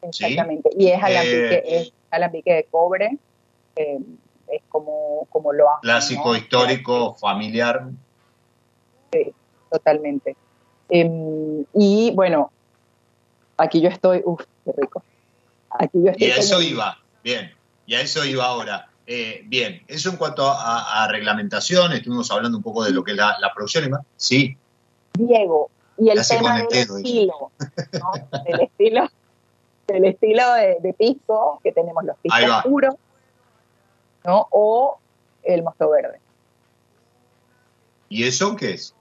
[0.03, 0.71] Exactamente.
[0.79, 3.19] Y es alambique, eh, es alambique de cobre.
[4.51, 5.83] Es como, como lo hace.
[5.83, 7.87] Clásico, histórico, familiar.
[9.13, 9.33] Sí,
[9.71, 10.37] totalmente.
[10.89, 12.51] Em, y bueno,
[13.57, 15.03] aquí yo estoy, uff, qué rico.
[15.71, 17.53] Aquí yo estoy y a eso iba, bien,
[17.87, 18.89] y a eso iba ahora.
[19.07, 23.17] Eh, bien, eso en cuanto a, reglamentación, estuvimos hablando un poco de lo que es
[23.17, 24.03] la, producción y más.
[24.17, 24.57] Sí.
[25.15, 28.13] Diego, y el tema del estilo, ¿no?
[28.47, 29.09] el estilo,
[29.89, 32.95] el estilo de, pisco, que tenemos los piscos puros,
[34.25, 34.47] ¿no?
[34.51, 34.99] O
[35.43, 36.19] el mosto verde.
[38.09, 38.95] ¿Y eso qué es?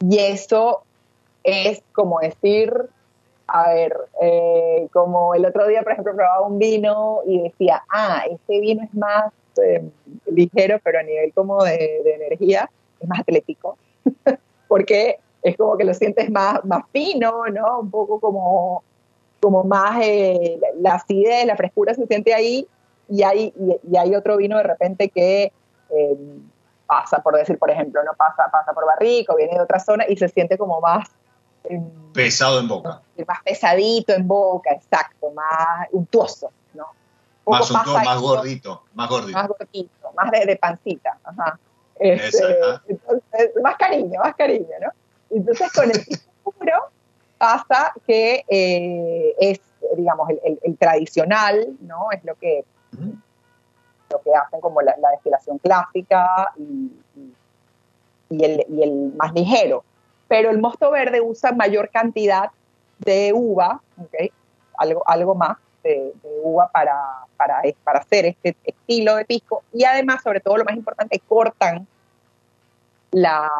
[0.00, 0.82] Y eso
[1.42, 2.72] es como decir,
[3.46, 8.24] a ver, eh, como el otro día, por ejemplo, probaba un vino y decía, ah,
[8.30, 9.88] este vino es más eh,
[10.26, 12.70] ligero, pero a nivel como de, energía,
[13.00, 13.78] es más atlético,
[14.68, 17.80] porque es como que lo sientes más, más fino, ¿no?
[17.80, 18.82] Un poco como,
[19.40, 22.66] como más eh, la acidez, la frescura se siente ahí,
[23.08, 25.52] y hay, y, hay otro vino de repente que
[26.86, 30.16] pasa, por decir, por ejemplo, no pasa, pasa por Barrico, viene de otra zona y
[30.16, 31.08] se siente como más
[32.12, 33.02] pesado en boca.
[33.26, 36.86] Más pesadito en boca, exacto, más untuoso, ¿no?
[37.46, 39.38] Más untuoso, más gordito, más gordito.
[39.38, 41.58] Más gordito, más de, pancita, ajá.
[41.98, 42.58] Este,
[43.62, 44.90] más cariño, más cariño, ¿no?
[45.30, 46.04] Entonces con el
[46.44, 46.90] puro
[47.36, 49.60] pasa que eh, es,
[49.96, 52.10] digamos, el, tradicional, ¿no?
[52.12, 52.64] Es lo que,
[54.10, 56.92] lo que hacen como la, destilación clásica y,
[58.30, 59.84] y, el, y el más ligero
[60.28, 62.50] pero el mosto verde usa mayor cantidad
[62.98, 64.30] de uva, ¿okay?
[64.76, 66.94] algo, algo más de, uva para,
[67.36, 71.86] para, para, hacer este estilo de pisco y además, sobre todo lo más importante, cortan
[73.10, 73.50] la,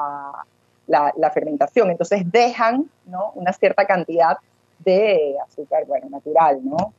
[0.87, 3.33] la, fermentación, entonces dejan ¿no?
[3.35, 4.37] una cierta cantidad
[4.81, 6.93] de azúcar, bueno, natural, ¿no?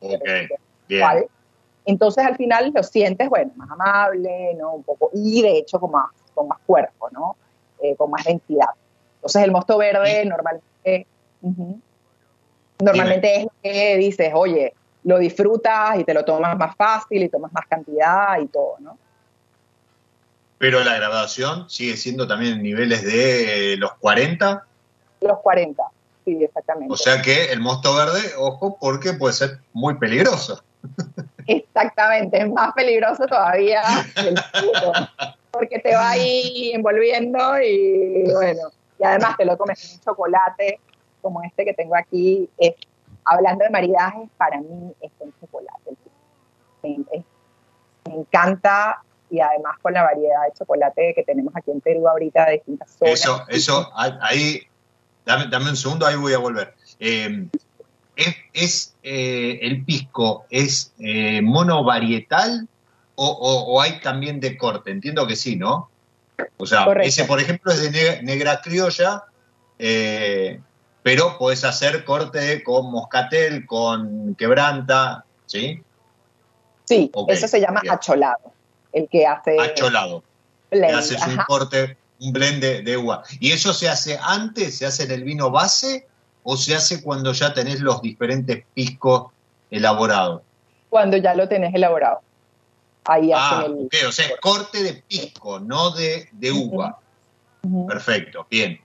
[1.89, 4.75] Entonces al final lo sientes, bueno, más amable, ¿no?
[4.75, 7.35] Un poco, y de hecho con más, con más cuerpo, ¿no?
[7.81, 8.69] Eh, con más densidad.
[9.15, 11.07] Entonces el mosto verde normalmente,
[12.79, 17.29] normalmente es lo que dices, oye, lo disfrutas y te lo tomas más fácil y
[17.29, 18.95] tomas más cantidad y todo, ¿no?
[20.59, 24.63] Pero la graduación sigue siendo también en niveles de los 40.
[25.21, 25.83] Los 40,
[26.23, 26.93] sí, exactamente.
[26.93, 30.61] O sea que el mosto verde, ojo, porque puede ser muy peligroso.
[31.49, 33.81] Exactamente, es más peligroso todavía
[34.17, 34.35] el
[35.51, 40.79] porque te va ahí envolviendo y bueno, y además te lo comes con un chocolate
[41.21, 42.47] como este que tengo aquí.
[43.25, 45.91] Hablando de maridajes, para mí es con chocolate.
[46.83, 47.23] Me,
[48.05, 52.51] encanta y además con la variedad de chocolate que tenemos aquí en Perú ahorita de
[52.53, 53.13] distintas zonas.
[53.13, 54.61] Eso, eso, ahí,
[55.25, 56.73] dame, un segundo, ahí voy a volver.
[56.99, 57.47] Eh,
[58.53, 62.67] ¿Es, eh, el pisco es eh, monovarietal
[63.15, 64.91] o, o, hay también de corte?
[64.91, 65.89] Entiendo que sí, ¿no?
[66.57, 69.25] O sea, ese, por ejemplo, es de negra, criolla,
[69.77, 70.59] eh,
[71.03, 75.81] pero puedes hacer corte con moscatel, con quebranta, ¿sí?
[76.85, 78.53] Sí, eso se llama acholado,
[78.91, 79.59] el que hace...
[79.59, 80.23] Acholado.
[80.93, 83.23] haces un corte, un blend de, de, uva.
[83.39, 84.77] ¿Y eso se hace antes?
[84.77, 86.08] ¿Se hace en el vino base
[86.51, 89.31] o se hace cuando ya tenés los diferentes piscos
[89.69, 90.41] elaborados?
[90.89, 92.21] Cuando ya lo tenés elaborado.
[93.05, 94.07] Ahí ah, el...
[94.07, 96.97] o sea, corte de pisco, no de, uva.
[97.87, 98.81] Perfecto, bien.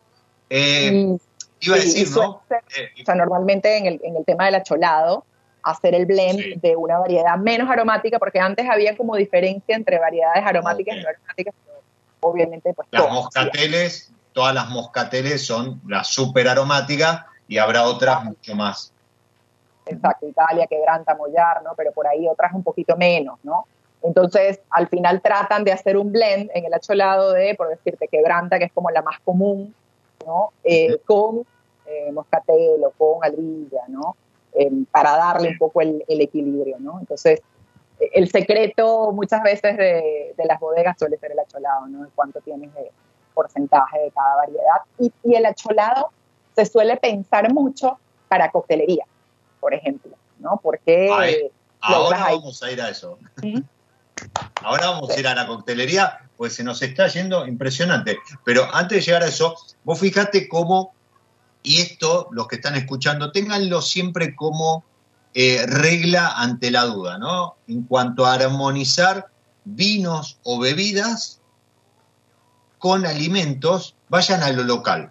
[0.51, 1.17] Eh,
[1.61, 2.43] iba a decir, ¿no?
[2.51, 5.25] Eh, o sea, normalmente en el, en el tema del acholado,
[5.63, 10.45] hacer el blend de una variedad menos aromática, porque antes había como diferencia entre variedades
[10.45, 11.81] aromáticas y no aromáticas, pero
[12.21, 18.55] obviamente pues Las moscateles, todas las moscateles son las súper aromáticas y habrá otras mucho
[18.55, 18.93] más.
[19.87, 21.75] Exacto, Italia, Quebranta, Mollar, ¿no?
[21.77, 23.67] Pero por ahí otras un poquito menos, ¿no?
[24.03, 28.59] Entonces, al final tratan de hacer un blend en el acholado de, por decirte, quebranta,
[28.59, 29.75] que es como la más común,
[30.27, 30.53] ¿no?
[30.63, 31.47] Eh, con
[31.87, 34.17] eh, moscatel o con alrilla, ¿no?
[34.53, 37.01] Eh, para darle un poco el, equilibrio, ¿no?
[37.01, 37.43] Entonces,
[37.99, 42.07] el secreto muchas veces de, las bodegas suele ser el acholado, ¿no?
[42.15, 42.91] cuánto tienes de
[43.35, 44.81] porcentaje de cada variedad.
[44.99, 46.11] Y, el acholado
[46.55, 49.05] se suele pensar mucho para coctelería,
[49.61, 50.61] por ejemplo, ¿no?
[50.63, 51.09] Porque...
[51.81, 53.19] ahora vamos a ir a eso.
[54.63, 58.19] Ahora vamos a ir a la coctelería, pues se nos está yendo impresionante.
[58.45, 60.95] Pero antes de llegar a eso, vos fíjate cómo,
[61.63, 64.85] y esto, los que están escuchando, ténganlo siempre como
[65.35, 67.57] eh, regla ante la duda, ¿no?
[67.67, 69.29] En cuanto a armonizar
[69.65, 71.41] vinos o bebidas
[72.79, 75.11] con alimentos, vayan a lo local.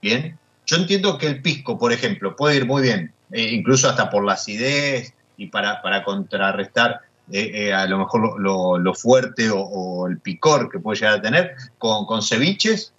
[0.00, 4.10] Bien, yo entiendo que el pisco, por ejemplo, puede ir muy bien, eh, incluso hasta
[4.10, 7.00] por la acidez y para, para contrarrestar
[7.32, 11.54] eh, eh, a lo mejor lo, fuerte o, el picor que puede llegar a tener,
[11.78, 12.92] con, ceviches,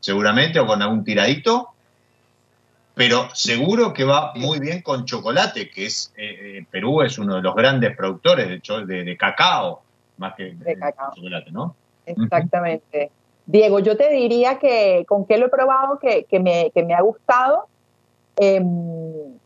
[0.00, 1.70] seguramente, o con algún tiradito,
[2.94, 7.42] pero seguro que va muy bien con chocolate, que es eh, Perú es uno de
[7.42, 9.82] los grandes productores de, de, de cacao,
[10.16, 10.76] más que de,
[11.14, 11.76] chocolate, ¿no?
[12.06, 13.10] Exactamente.
[13.46, 17.66] Diego, yo te diría que con qué lo he probado que, me, ha gustado.
[18.36, 19.38] Em,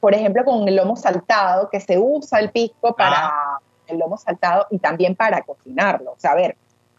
[0.00, 3.58] por ejemplo, con el lomo saltado, que se usa el pisco para ah.
[3.86, 6.12] el lomo saltado y también para cocinarlo.
[6.12, 6.56] O sea, a ver,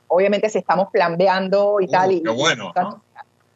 [0.07, 2.73] obviamente si estamos flambeando y uh, tal, y, bueno,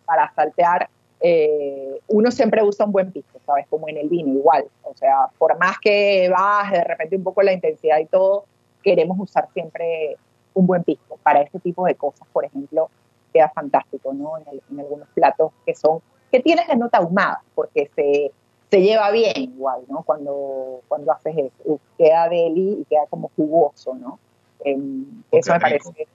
[0.05, 0.89] para saltear,
[1.19, 3.65] eh, uno siempre usa un buen pisco, ¿sabes?
[3.69, 4.65] Como en el vino, igual.
[4.83, 8.45] O sea, por más que baje de repente un poco la intensidad y todo,
[8.81, 10.17] queremos usar siempre
[10.53, 11.17] un buen pisco.
[11.23, 12.89] Para este tipo de cosas, por ejemplo,
[13.33, 14.37] queda fantástico, ¿no?
[14.37, 15.99] En, algunos platos que son,
[16.31, 18.31] que tienes la nota ahumada, porque se,
[18.69, 20.03] se lleva bien igual, ¿no?
[20.03, 21.79] Cuando, cuando haces eso.
[21.97, 24.19] Queda deli y queda como jugoso, ¿no?
[24.63, 26.07] Em, eso me parece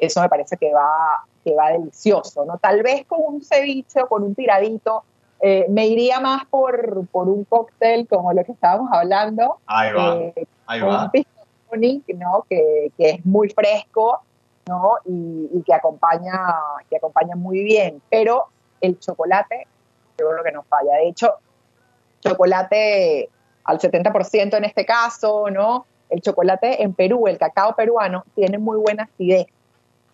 [0.00, 2.58] eso me parece que va, que va delicioso, ¿no?
[2.58, 5.04] Tal vez con un ceviche o con un tiradito,
[5.40, 9.58] eh, me iría más por, por un cóctel como lo que estábamos hablando.
[9.66, 11.04] Ahí va, eh, ahí va.
[11.04, 11.10] Un
[11.76, 12.46] ¿no?
[12.48, 14.22] Que, que, es muy fresco,
[14.66, 14.94] ¿no?
[15.04, 16.32] Y, que, acompaña,
[16.88, 18.02] que acompaña muy bien.
[18.10, 18.46] Pero
[18.80, 19.66] el chocolate,
[20.18, 20.94] yo creo que no falla.
[20.94, 21.34] De hecho,
[22.20, 23.28] chocolate
[23.64, 25.86] al 70% en este caso, ¿no?
[26.08, 29.46] El chocolate en Perú, el cacao peruano, tiene muy buena acidez.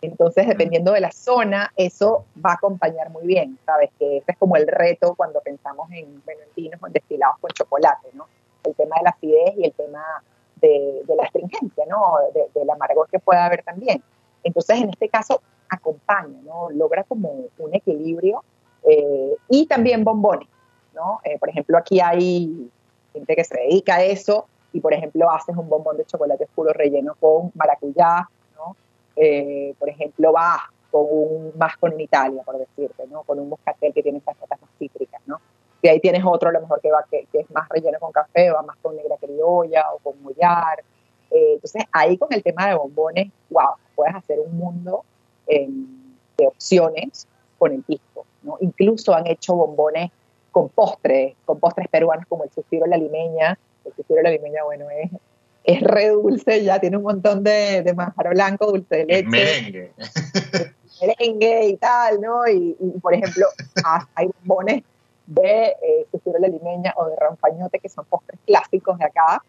[0.03, 3.91] Entonces, dependiendo de la zona, eso va a acompañar muy bien, ¿sabes?
[3.99, 6.23] Que ese es como el reto cuando pensamos en,
[6.55, 8.27] vinos o en destilados con chocolate, ¿no?
[8.65, 10.23] El tema de la acidez y el tema
[10.69, 12.17] de, la astringencia, ¿no?
[12.35, 14.03] De, del amargor que pueda haber también.
[14.43, 16.71] Entonces, en este caso, acompaña, ¿no?
[16.71, 18.45] Logra como un equilibrio
[18.85, 20.49] eh, y también bombones,
[20.95, 21.21] ¿no?
[21.25, 22.71] Eh, por ejemplo, aquí hay
[23.13, 26.73] gente que se dedica a eso y, por ejemplo, haces un bombón de chocolate puro
[26.73, 28.29] relleno con maracuyá,
[29.19, 33.23] eh, por ejemplo, va con un más con Italia, por decirte, ¿no?
[33.23, 35.41] Con un moscatel que tiene esas notas más cítricas, ¿no?
[35.83, 38.51] Y ahí tienes otro, a lo mejor que va que, es más relleno con café,
[38.51, 40.83] va más con negra criolla o con mollar.
[41.31, 45.05] Eh, entonces, ahí con el tema de bombones, wow, puedes hacer un mundo
[45.47, 45.87] em,
[46.37, 47.27] de opciones
[47.59, 48.57] con el pisco, ¿no?
[48.61, 50.11] Incluso han hecho bombones
[50.51, 53.59] con postres, con postres peruanos como el suspiro de la limeña.
[53.85, 55.11] El suspiro de la limeña, bueno, es
[55.67, 59.27] es re dulce, ya tiene un montón de, de manjar blanco, dulce de leche.
[59.27, 59.93] merengue.
[61.01, 62.47] merengue y tal, ¿no?
[62.47, 63.47] Y, por ejemplo,
[64.15, 64.85] hay bombones
[65.27, 69.43] de eh, de la limeña o de rampañote, que son postres clásicos de acá.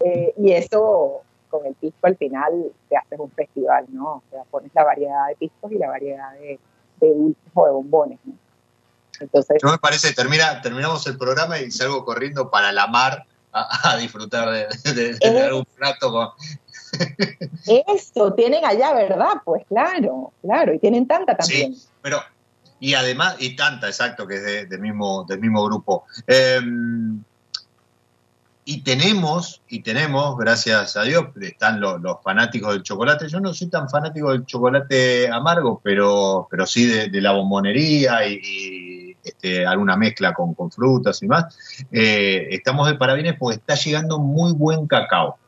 [0.00, 4.14] Eh, y eso, con el pisco al final, te haces un festival, ¿no?
[4.14, 6.58] O sea, pones la variedad de piscos y la variedad de,
[7.00, 8.34] de dulces o de bombones, ¿no?
[9.20, 13.96] Entonces, no me parece, termina, terminamos el programa y salgo corriendo para la mar a,
[13.98, 16.28] disfrutar de, de, algún plato con...
[17.66, 19.34] Eso, tienen allá, ¿verdad?
[19.44, 21.74] Pues claro, claro, y tienen tanta también.
[21.74, 22.18] Sí, pero,
[22.82, 26.04] y además, y tanta, exacto, que es del, mismo, del mismo grupo.
[26.26, 27.22] Em,
[28.64, 33.28] y tenemos, y tenemos, gracias a Dios, están los, fanáticos del chocolate.
[33.28, 39.16] Yo no soy tan fanático del chocolate amargo, pero, pero sí de, la bombonería y
[39.22, 41.56] este, alguna mezcla con, frutas y más,
[41.92, 45.38] eh, estamos de parabienes porque está llegando muy buen cacao.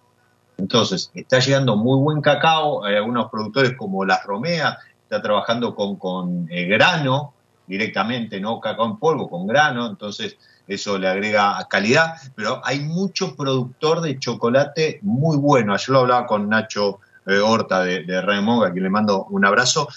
[0.56, 5.96] Entonces, está llegando muy buen cacao, hay algunos productores como La Romea, está trabajando con,
[5.96, 7.32] con eh, grano
[7.66, 10.36] directamente, no cacao en polvo, con grano, entonces
[10.66, 15.72] eso le agrega calidad, pero hay mucho productor de chocolate muy bueno.
[15.72, 19.88] Ayer lo hablaba con Nacho eh, Horta de, de a quien le mando un abrazo.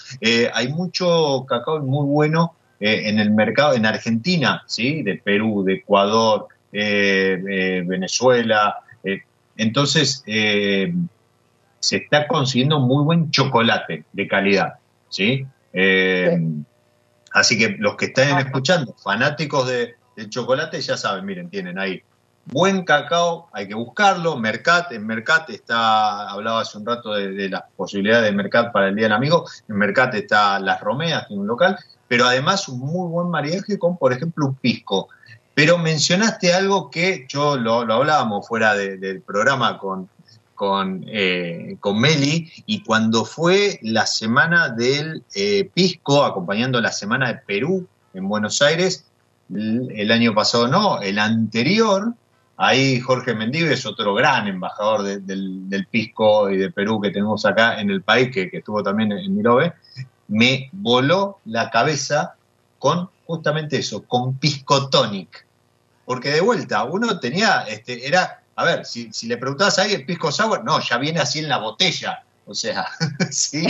[0.54, 5.02] hay mucho cacao muy bueno eh, en el mercado, en Argentina, ¿sí?
[5.02, 8.76] de Perú, de Ecuador, eh, eh, Venezuela.
[9.56, 10.22] entonces,
[11.80, 14.74] se está consiguiendo muy buen chocolate de calidad.
[15.08, 15.46] ¿Sí?
[17.32, 22.02] Así que los que estén escuchando, fanáticos de, del chocolate, ya saben, miren, tienen ahí
[22.46, 24.36] buen cacao, hay que buscarlo.
[24.36, 28.88] Mercat, en Mercat está, hablaba hace un rato de, de las posibilidades de Mercat para
[28.88, 29.44] el Día del Amigo.
[29.68, 33.98] En Mercat está Las Romeas, tiene un local pero además un muy buen maridaje con,
[33.98, 35.08] por ejemplo, un pisco.
[35.54, 40.08] Pero mencionaste algo que yo lo, hablábamos fuera del programa con,
[40.58, 47.28] con, eh, con, Meli, y cuando fue la semana del eh, pisco, acompañando la semana
[47.28, 49.06] de Perú en Buenos Aires,
[49.54, 52.12] el, año pasado no, el anterior,
[52.56, 53.36] ahí Jorge
[53.72, 58.32] es otro gran embajador del, pisco y de Perú que tenemos acá en el país,
[58.34, 59.74] que, que estuvo también en Mirobe,
[60.26, 62.34] me voló la cabeza
[62.80, 65.46] con justamente eso, con Piscotonic.
[66.04, 70.32] Porque de vuelta, uno tenía, este, era, a ver, si, le preguntabas a alguien pisco
[70.32, 72.24] sour, no, ya viene así en la botella.
[72.44, 72.88] O sea,
[73.30, 73.64] ¿sí?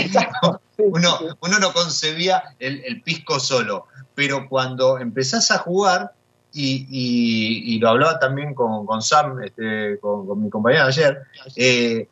[0.79, 3.85] uno, uno no concebía el, pisco solo.
[4.15, 6.13] Pero cuando empezás a jugar,
[6.51, 11.21] y, lo hablaba también con, con Sam, este, con, mi compañera ayer,
[11.55, 12.07] eh,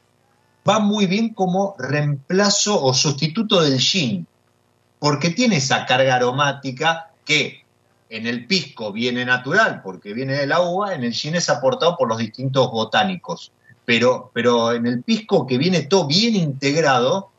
[0.69, 4.27] va muy bien como reemplazo o sustituto del gin.
[4.99, 7.65] porque tiene esa carga aromática que
[8.09, 12.07] en el pisco viene natural, porque viene del agua, en el gin es aportado por
[12.07, 13.51] los distintos botánicos.
[13.85, 17.29] Pero, pero en el pisco que viene todo bien integrado,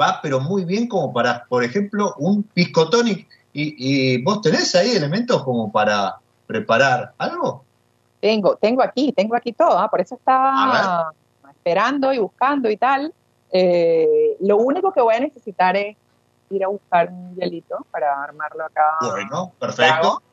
[0.00, 3.26] va pero muy bien como para, por ejemplo, un pisco tonic.
[3.52, 6.16] ¿Y, y vos tenés ahí elementos como para
[6.46, 7.64] preparar algo?
[8.20, 9.90] Tengo, tengo aquí, tengo aquí todo, ¿ah?
[9.90, 11.12] por eso estaba
[11.50, 13.12] esperando y buscando y tal.
[13.52, 15.96] Eh, lo único que voy a necesitar es
[16.50, 18.96] ir a buscar un hielito para armarlo acá.
[19.00, 20.22] Bueno, perfecto.
[20.22, 20.26] Sí.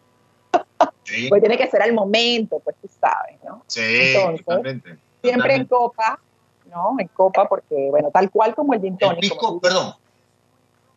[1.29, 3.63] Pues tiene que ser al momento, pues tú sabes, ¿no?
[3.67, 4.97] Sí, Entonces, totalmente.
[5.23, 6.19] Siempre en copa,
[6.65, 6.95] ¿no?
[6.99, 9.21] En copa, porque, bueno, tal cual como el gin El tonic.
[9.21, 9.93] pisco, perdón.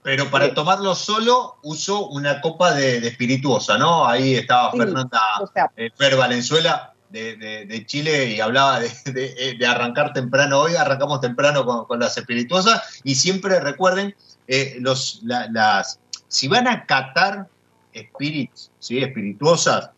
[0.03, 0.55] Pero para Sí.
[0.55, 4.05] tomarlo solo uso una copa de, de espirituosa, ¿no?
[4.05, 8.81] Ahí estaba Sí, Fernanda o sea, eh, Fer Valenzuela de, de- de Chile y hablaba
[8.81, 14.15] de, de- de arrancar temprano hoy, arrancamos temprano con, con las espirituosas y siempre recuerden,
[14.53, 17.47] eh, los, la- las, si van a catar
[17.95, 18.99] spirits, ¿sí?
[18.99, 19.91] espirituosas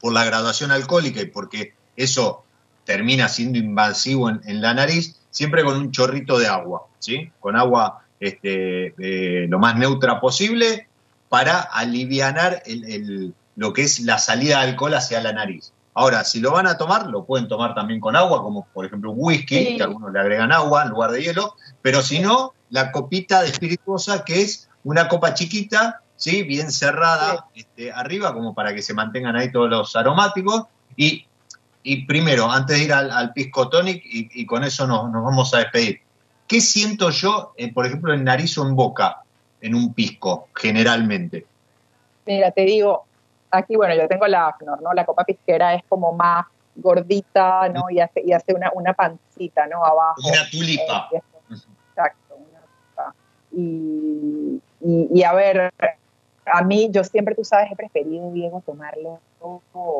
[0.00, 2.44] por la graduación alcohólica y porque eso
[2.84, 7.30] termina siendo invasivo en, en la nariz, siempre con un chorrito de agua, ¿sí?
[7.40, 10.88] con agua este, eh, lo más neutra posible
[11.28, 15.72] para alivianar el- el- lo que es la salida de alcohol hacia la nariz.
[15.94, 19.10] Ahora, si lo van a tomar, lo pueden tomar también con agua, como por ejemplo
[19.10, 19.76] un whisky, Sí.
[19.76, 23.48] que algunos le agregan agua en lugar de hielo, pero si no, la copita de
[23.48, 26.42] espirituosa, que es una copa chiquita, ¿sí?
[26.42, 30.64] bien cerrada este, arriba, como para que se mantengan ahí todos los aromáticos.
[30.96, 31.26] Y,
[31.82, 35.24] y primero, antes de ir al, al pisco tonic, y, y con eso nos, nos
[35.24, 36.00] vamos a despedir,
[36.46, 39.22] ¿qué siento yo, eh, por ejemplo, en nariz o en boca,
[39.60, 41.46] en un pisco, generalmente?
[42.26, 43.04] Mira, te digo,
[43.50, 44.92] aquí, bueno, yo tengo la Afnor, ¿no?
[44.92, 46.46] La copa pisquera es como más
[46.76, 47.90] gordita, ¿no?
[47.90, 49.84] Y hace, y hace una, una pancita, ¿no?
[49.84, 50.20] Abajo.
[50.24, 51.08] Una tulipa.
[51.12, 51.20] Eh,
[51.90, 52.29] exacto.
[53.52, 55.72] Y, y, a ver,
[56.46, 59.20] a mí, yo siempre, tú sabes, he preferido, Diego, tomarlo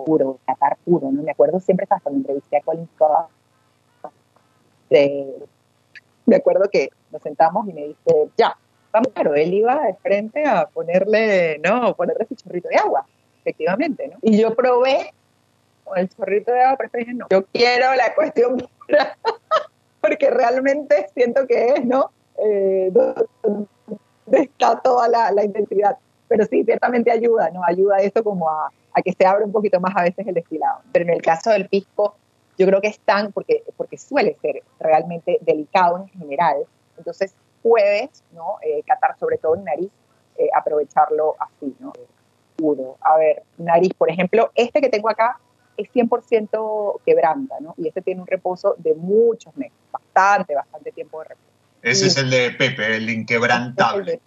[0.05, 1.23] puro, catar puro, ¿no?
[1.23, 3.29] Me acuerdo siempre hasta cuando entrevisté a Colin Scott,
[4.89, 5.35] de-
[6.27, 8.57] me acuerdo que nos sentamos y me dice, ya,
[8.93, 13.07] vamos, claro, él iba de frente a ponerle, no, ponerle su chorrito de agua,
[13.41, 14.19] efectivamente, ¿no?
[14.23, 15.13] Y yo probé
[15.85, 19.17] con el chorrito de agua, pero dije, no, yo quiero la cuestión pura,
[20.01, 22.11] porque realmente siento que es, ¿no?
[22.43, 23.67] Eh, donde
[24.31, 25.97] está toda la, la intensidad.
[26.29, 27.65] Pero sí, ciertamente ayuda, ¿no?
[27.65, 30.81] Ayuda eso como a, a que se abra un poquito más a veces el destilado.
[30.93, 32.15] Pero en el caso del pisco,
[32.59, 36.59] yo creo que es tan, porque, porque suele ser realmente delicado en general,
[36.97, 38.57] entonces puedes, ¿no?
[38.63, 39.91] Eh, catar sobre todo en nariz,
[40.37, 41.93] eh, aprovecharlo así, ¿no?
[42.57, 42.97] Puro.
[43.01, 45.39] A ver, nariz, por ejemplo, este que tengo acá
[45.77, 47.75] es 100% quebranta, ¿no?
[47.77, 51.50] Y este tiene un reposo de muchos meses, bastante, bastante tiempo de reposo.
[51.83, 54.21] Ese es el de Pepe, el inquebrantable.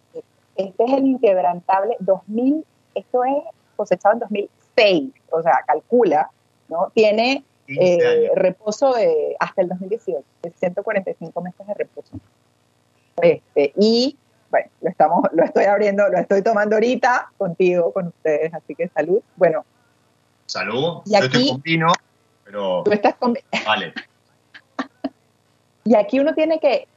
[0.56, 3.34] Este es el inquebrantable 2000, esto es
[3.76, 6.30] cosechado en 2006, o sea, calcula,
[6.70, 6.92] ¿no?
[6.94, 7.82] Tiene 15
[8.26, 12.20] eh, reposo de hasta el 2018, de 145 meses de reposo.
[13.22, 14.18] Este, y
[14.52, 18.88] bueno, lo estamos, lo estoy abriendo, lo estoy tomando ahorita contigo, con ustedes, así que
[18.90, 19.22] salud.
[19.36, 19.66] Bueno,
[20.46, 21.02] Salud.
[21.06, 21.88] Y Yo estoy aquí- con vino,
[22.44, 23.34] pero tú estás con,
[23.66, 23.94] vale.
[25.86, 26.88] Y aquí uno tiene que,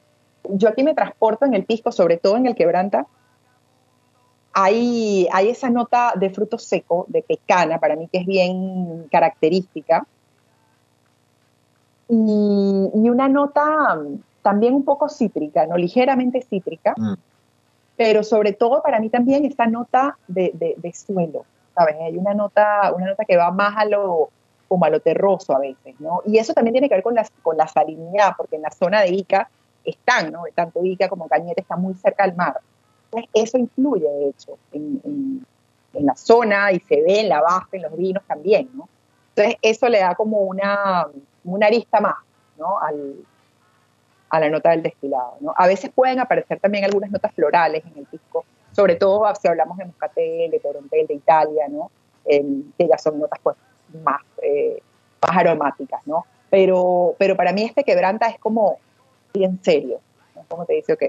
[0.50, 3.06] yo aquí me transporto en el pisco, sobre todo en el quebranta,
[4.52, 10.06] hay, hay esa nota de fruto seco, de pecana, para mí que es bien característica,
[12.08, 12.14] y,
[12.94, 14.00] y una nota
[14.42, 15.76] también un poco cítrica, ¿no?
[15.76, 17.14] ligeramente cítrica, Mm.
[17.96, 21.44] pero sobre todo para mí también esta nota de, de- de suelo,
[21.74, 21.96] ¿sabes?
[22.00, 24.30] Hay una nota, una nota que va más a lo,
[24.68, 26.22] como a lo terroso a veces, ¿no?
[26.26, 29.00] Y eso también tiene que ver con la, con la salinidad, porque en la zona
[29.02, 29.50] de Ica
[29.90, 30.44] están, ¿no?
[30.54, 32.60] Tanto Ica como Cañete están muy cerca al mar.
[33.06, 35.46] Entonces, eso influye, de hecho, en, en-
[35.94, 38.88] en la zona y se ve en la base, en los vinos también, ¿no?
[39.34, 41.06] Entonces, eso le da como una,
[41.44, 42.16] una arista más,
[42.58, 42.78] ¿no?
[42.78, 43.14] Al,
[44.28, 45.54] a la nota del destilado, ¿no?
[45.56, 49.78] A veces pueden aparecer también algunas notas florales en el pisco, sobre todo si hablamos
[49.78, 51.90] de Moscatel, de Torontel, de Italia, ¿no?
[52.26, 52.44] Eh,
[52.76, 53.56] que ya son notas pues
[54.04, 54.82] más, eh,
[55.26, 56.26] más aromáticas, ¿no?
[56.50, 58.78] Pero, pero para mí este quebranta es como
[59.36, 60.00] bien serio,
[60.34, 60.42] ¿no?
[60.48, 61.02] Como te dice, ok,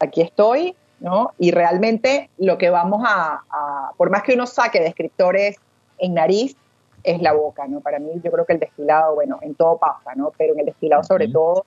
[0.00, 1.32] aquí estoy, ¿no?
[1.38, 5.56] Y realmente lo que vamos a, a- por más que uno saque descriptores
[5.98, 6.56] en nariz,
[7.04, 7.80] es la boca, ¿no?
[7.80, 10.32] Para mí yo creo que el destilado, bueno, en todo pasa, ¿no?
[10.36, 11.64] Pero en el destilado sobre todo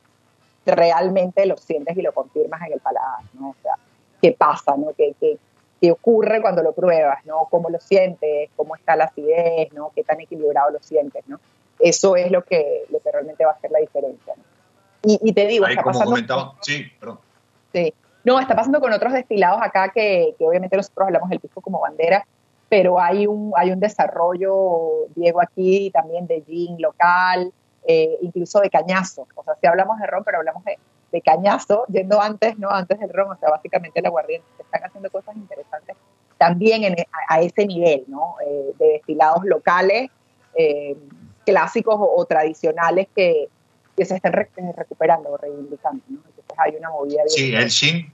[0.65, 3.49] realmente lo sientes y lo confirmas en el paladar, ¿no?
[3.51, 3.75] O sea,
[4.21, 4.93] qué pasa, ¿no?
[4.95, 5.37] ¿Qué, qué,
[5.79, 7.47] qué ocurre cuando lo pruebas, ¿no?
[7.49, 8.49] ¿Cómo lo sientes?
[8.55, 9.91] ¿Cómo está la acidez, ¿no?
[9.95, 11.39] ¿Qué tan equilibrado lo sientes, ¿no?
[11.79, 14.43] Eso es lo que, lo que realmente va a hacer la diferencia, ¿no?
[15.03, 16.11] Y, y te digo, Ahí está como pasando...
[16.11, 17.19] comentaba, sí, perdón.
[17.73, 17.93] Sí,
[18.23, 21.79] No, está pasando con otros destilados acá que, que obviamente nosotros hablamos del pisco como
[21.79, 22.25] bandera,
[22.69, 27.51] pero hay un, hay un desarrollo, Diego, aquí también de gin local,
[27.85, 29.27] eh, incluso de cañazo.
[29.35, 30.77] O sea, si hablamos de ron, pero hablamos de,
[31.11, 32.69] de, cañazo, yendo antes, ¿no?
[32.69, 34.47] Antes del ron, o sea, básicamente el aguardiente.
[34.59, 35.97] Están haciendo cosas interesantes
[36.37, 38.35] también en, a, a, ese nivel, ¿no?
[38.45, 40.09] Eh, de destilados locales,
[40.55, 40.95] eh,
[41.45, 43.49] clásicos o, o, tradicionales que,
[44.01, 46.17] que se estén re, recuperando o reivindicando, ¿no?
[46.27, 47.21] Entonces hay una movida.
[47.27, 48.11] Sí, el gin,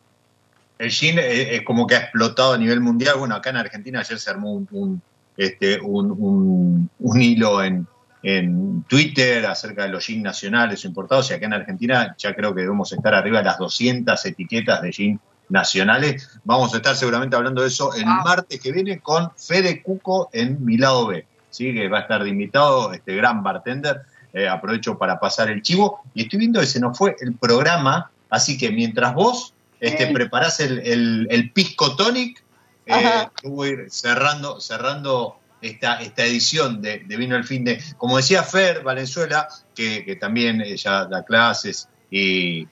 [0.80, 3.16] el gin es, como que ha explotado a nivel mundial.
[3.18, 5.02] Bueno, acá en Argentina ayer se armó un, un
[5.38, 7.88] este, un, un, un, hilo en,
[8.22, 12.64] en Twitter acerca de los gin nacionales importados y acá en Argentina ya creo que
[12.64, 16.38] debemos estar arriba de las 200 etiquetas de gin nacionales.
[16.44, 18.24] Vamos a estar seguramente hablando de eso el ah.
[18.26, 21.74] martes que viene con Fede Cuco en mi lado B, ¿sí?
[21.74, 24.02] que va a estar de invitado este gran bartender.
[24.34, 26.02] Eh, aprovecho para pasar el chivo.
[26.14, 30.60] Y estoy viendo que se nos fue el programa, así que mientras vos este, preparás
[30.60, 32.44] el, el, el pisco tonic,
[32.86, 37.64] eh, yo voy a ir cerrando, cerrando esta, esta edición de, de, Vino el Fin
[37.64, 37.82] de.
[37.98, 42.68] Como decía Fer Valenzuela, que, que también ella da clases y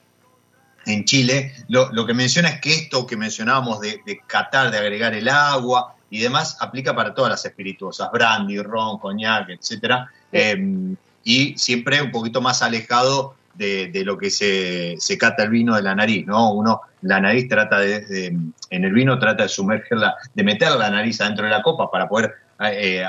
[0.86, 4.78] en Chile, lo, lo, que menciona es que esto que mencionábamos de, de catar, de
[4.78, 10.94] agregar el agua y demás, aplica para todas las espirituosas, brandy, ron, coñac, etcétera, eh,
[11.26, 15.82] y siempre un poquito más alejado de, lo que se, se cata el vino de
[15.82, 16.52] la nariz, ¿no?
[16.52, 18.26] Uno, la nariz trata de,
[18.70, 22.08] en el vino trata de sumergerla, de meter la nariz adentro de la copa para
[22.08, 23.04] poder eh,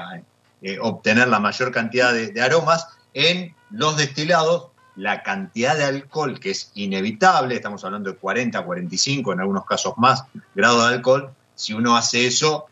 [0.64, 2.88] eh, obtener la mayor cantidad de, de, aromas.
[3.14, 9.34] En los destilados, la cantidad de alcohol, que es inevitable, estamos hablando de 40, 45,
[9.34, 10.24] en algunos casos más,
[10.56, 12.66] grados de alcohol, si uno hace eso,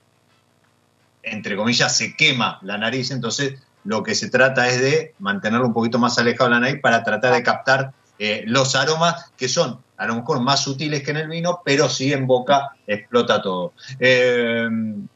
[1.21, 5.73] entre comillas, se quema la nariz, entonces lo que se trata es de mantenerlo un
[5.73, 9.79] poquito más alejado de la nariz para tratar de captar eh, los aromas que son
[9.97, 13.73] a lo mejor más sutiles que en el vino, pero sí en boca explota todo.
[13.99, 15.07] Eh, nos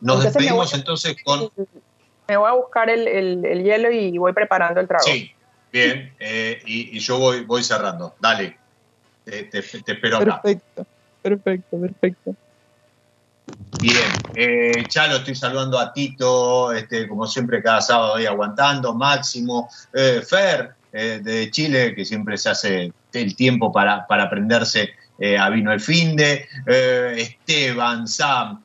[0.00, 1.50] entonces despedimos entonces con...
[2.28, 5.04] Me voy a buscar el, el, el, hielo y voy preparando el trago.
[5.04, 5.30] Sí,
[5.70, 8.14] bien, eh, y, y, yo voy, voy cerrando.
[8.20, 8.56] Dale,
[9.24, 10.40] te, te, te espero acá.
[10.40, 10.86] Perfecto,
[11.22, 12.36] perfecto, perfecto.
[13.80, 18.94] Bien, eh, ya lo estoy saludando a Tito, este, como siempre cada sábado ahí aguantando,
[18.94, 24.90] Máximo, eh, Fer eh, de Chile, que siempre se hace el tiempo para, para aprenderse
[25.18, 28.62] eh, a vino el finde, Esteban, Sam,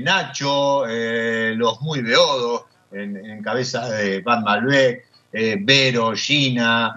[0.00, 6.94] Nacho, los muy beodos, en, en, cabeza de Van Malbec, Vero, Gina,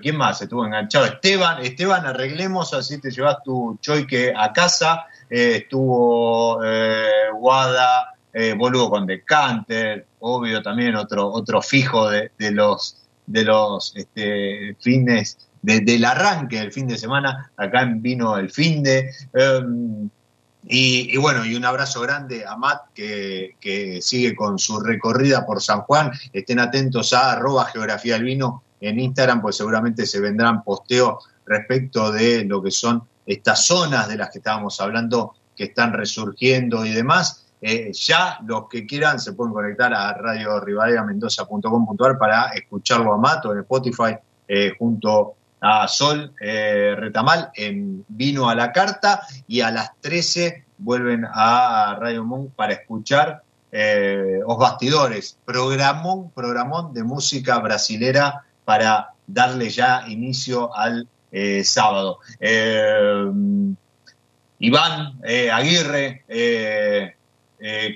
[0.00, 1.06] ¿quién más estuvo enganchado?
[1.06, 8.52] Esteban, Esteban, arreglemos, así te llevas tu choique a casa eh, estuvo eh, Guada, eh,
[8.58, 15.80] Boludo con Decanter, obvio también otro, otro fijo de, los, de los este, fines, de,
[15.80, 19.10] del arranque del fin de semana, acá vino el fin de...
[19.32, 20.10] Um,
[20.66, 25.62] y, bueno, y un abrazo grande a Matt que, que, sigue con su recorrida por
[25.62, 26.12] San Juan.
[26.32, 32.12] Estén atentos a arroba geografía del vino en Instagram, pues seguramente se vendrán posteos respecto
[32.12, 36.90] de lo que son estas zonas de las que estábamos hablando que están resurgiendo y
[36.90, 37.46] demás.
[37.62, 40.62] Eh, ya los que quieran se pueden conectar a radio
[41.04, 44.16] Mendoza.com.ar para escucharlo a Mato en Spotify
[44.48, 50.64] eh, junto a Sol eh, Retamal en Vino a la Carta y a las 13
[50.78, 59.10] vuelven a Radio Monk para escuchar eh, Os Bastidores, programón, programón de música brasilera para
[59.26, 62.18] darle ya inicio al eh, sábado.
[64.58, 65.20] Iván
[65.52, 67.14] Aguirre, que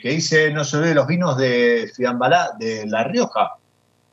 [0.03, 3.57] dice, no se ve los vinos de Fiambalá, de La Rioja.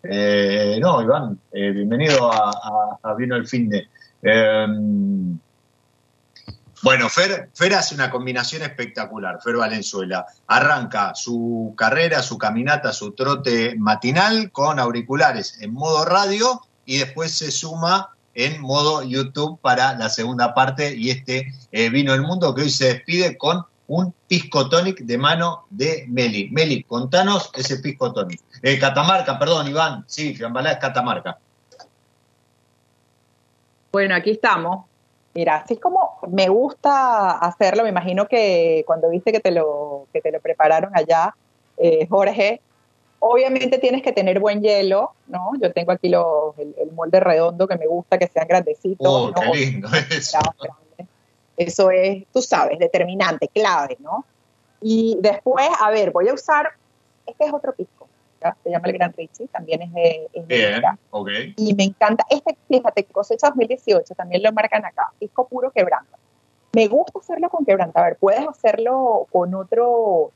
[0.03, 3.87] No, Iván, bienvenido a, Vino el Fin de...
[6.83, 10.25] Bueno, Fer, Fer, hace una combinación espectacular, Fer Valenzuela.
[10.47, 17.37] Arranca su carrera, su caminata, su trote matinal con auriculares en modo radio y después
[17.37, 22.55] se suma en modo YouTube para la segunda parte y este eh, vino el mundo
[22.55, 26.49] que hoy se despide con un pisco tonic de mano de Meli.
[26.49, 28.39] Meli, contanos ese pisco tonic.
[28.63, 30.05] Eh, Catamarca, perdón, Iván.
[30.07, 31.37] Sí, Fiambalá es Catamarca.
[33.91, 34.85] Bueno, aquí estamos.
[35.33, 40.21] Mira, así como me gusta hacerlo, me imagino que cuando viste que te lo, que
[40.21, 41.35] te lo prepararon allá,
[41.77, 42.61] eh, Jorge,
[43.23, 45.51] Obviamente tienes que tener buen hielo, ¿no?
[45.61, 49.07] Yo tengo aquí los, el, el, molde redondo que me gusta, que sean grandecitos.
[49.07, 49.51] Oh, ¿no?
[49.51, 50.39] qué lindo eso.
[51.61, 54.25] Eso es, tú sabes, determinante, clave, ¿no?
[54.81, 56.71] Y después, a ver, voy a usar,
[57.25, 58.07] este es otro pisco,
[58.63, 60.29] se llama el Gran Richie, también es de...
[60.33, 60.81] Es Bien,
[61.11, 61.53] okay.
[61.57, 66.17] Y me encanta, este, fíjate, cosecha 2018, también lo marcan acá, pisco puro quebranta.
[66.73, 67.99] Me gusta hacerlo con quebranta.
[67.99, 70.31] A ver, puedes hacerlo con otro,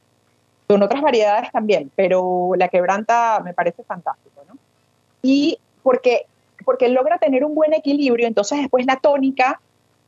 [0.67, 4.57] con otras variedades también, pero la quebranta me parece fantástico, ¿no?
[5.23, 6.28] Y porque,
[6.65, 9.59] porque logra tener un buen equilibrio, entonces después la tónica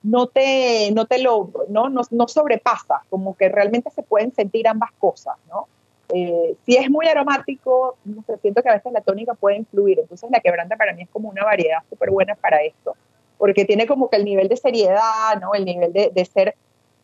[0.08, 4.68] no te, no te lo, no, no, no sobrepasa, como que realmente se pueden sentir
[4.68, 5.68] ambas cosas, ¿no?
[6.14, 9.99] Eh, si es muy aromático, no sé, siento que a veces la tónica puede influir,
[9.99, 12.95] entonces la quebranta para mí es como una variedad súper buena para esto,
[13.38, 15.53] porque tiene como que el nivel de seriedad, ¿no?
[15.53, 16.55] El nivel de, de ser,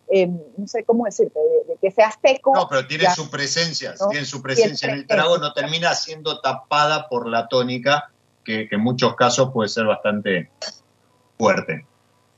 [0.10, 1.38] eh, no sé cómo decirte,
[1.68, 2.54] de, que sea seco.
[2.56, 7.10] No, pero tiene su presencia, tiene su presencia en el trago, no termina siendo tapada
[7.10, 8.12] por la tónica,
[8.46, 10.50] que, que en muchos casos puede ser bastante
[11.38, 11.86] fuerte.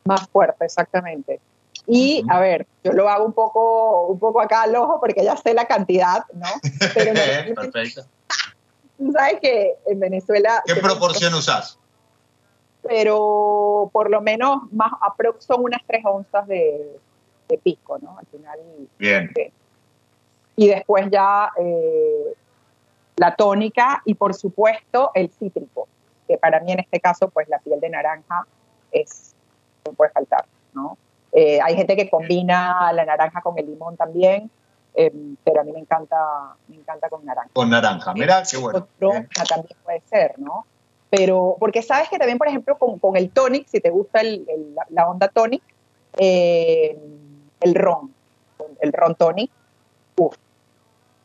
[0.05, 1.39] Más fuerte, exactamente.
[1.87, 5.35] Y a ver, yo lo hago un poco, un poco acá al ojo porque ya
[5.35, 6.47] sé la cantidad, ¿no?
[6.93, 7.13] Pero
[7.55, 8.05] Perfecto.
[9.13, 10.63] Sabes que en Venezuela.
[10.65, 11.77] ¿Qué proporción usas?
[12.81, 16.97] Pero por lo menos más aprox son unas tres onzas de,
[17.47, 18.17] de pisco, ¿no?
[18.17, 18.59] Al final.
[18.97, 19.31] Bien.
[20.55, 22.33] Y después ya eh,
[23.17, 25.87] la tónica y por supuesto el cítrico,
[26.27, 28.45] que para mí en este caso, pues la piel de naranja
[28.91, 29.34] es,
[29.85, 30.97] no puede faltar, ¿no?
[31.31, 34.49] Eh, hay gente que combina la naranja con el limón también,
[34.95, 35.11] eh,
[35.43, 36.17] pero a mí me encanta,
[36.67, 37.49] me encanta con naranja.
[37.53, 38.87] Con naranja, mira qué bueno.
[38.97, 40.65] también puede ser, ¿no?
[41.09, 44.45] Pero, porque sabes que también, por ejemplo, con, con el tonic, si te gusta el,
[44.89, 45.61] la onda tonic,
[46.17, 46.97] eh,
[47.61, 48.13] el ron,
[48.81, 49.51] el ron tonic,
[50.17, 50.35] uff.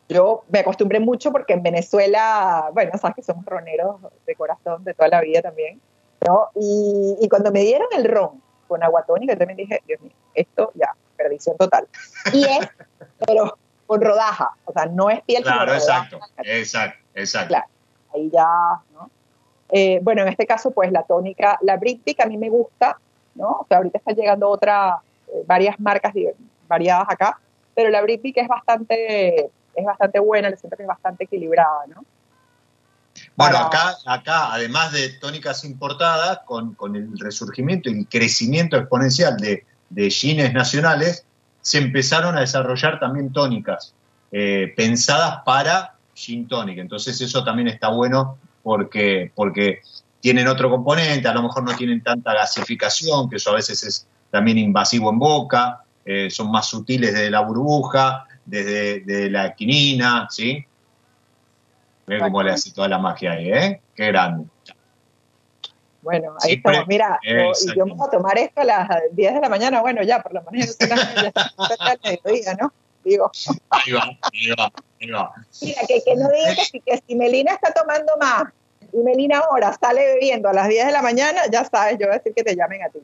[0.09, 3.95] Yo me acostumbré mucho porque en Venezuela, bueno, sabes que somos roneros
[4.25, 5.79] de corazón de toda la vida también,
[6.27, 6.49] ¿no?
[6.55, 8.41] Y, y cuando me dieron el ron,
[8.71, 11.89] con agua tónica, yo también dije, Dios mío, esto ya, perdición total.
[12.31, 12.69] Y es,
[13.27, 17.49] pero con rodaja, o sea, no es piel Claro, exacto, exacto, exacto.
[17.49, 17.65] Claro,
[18.13, 18.47] ahí ya,
[18.93, 19.11] ¿no?
[19.73, 22.97] Eh, bueno, en este caso, pues la tónica, la British a mí me gusta,
[23.35, 23.49] ¿no?
[23.49, 26.13] O sea, ahorita están llegando otras, eh, varias marcas
[26.69, 27.41] variadas acá,
[27.75, 32.05] pero la British es bastante, es bastante buena, le siento que es bastante equilibrada, ¿no?
[33.35, 39.37] Bueno, acá, acá, además de tónicas importadas, con, con el resurgimiento y el crecimiento exponencial
[39.37, 41.25] de, de gines nacionales,
[41.61, 43.93] se empezaron a desarrollar también tónicas
[44.31, 46.77] eh, pensadas para gin tonic.
[46.79, 49.81] Entonces eso también está bueno porque, porque
[50.19, 54.07] tienen otro componente, a lo mejor no tienen tanta gasificación, que eso a veces es
[54.29, 60.27] también invasivo en boca, eh, son más sutiles desde la burbuja, desde, desde la quinina,
[60.29, 60.65] ¿sí?
[62.07, 63.81] Ve cómo le hace toda la magia ahí, ¿eh?
[63.95, 64.45] Qué grande.
[66.01, 66.87] Bueno, ahí Siempre, estamos.
[66.87, 69.81] Mira, yo, y yo me voy a tomar esto a las 10 de la mañana.
[69.81, 72.73] Bueno, ya, por la mañana ya está al mediodía, ¿no?
[73.03, 73.31] Digo.
[73.69, 75.33] Ahí va, ahí va, ahí va.
[75.61, 78.45] Mira, que, que no diga que, que si Melina está tomando más
[78.93, 82.15] y Melina ahora sale bebiendo a las 10 de la mañana, ya sabes, yo voy
[82.15, 82.99] a decir que te llamen a ti.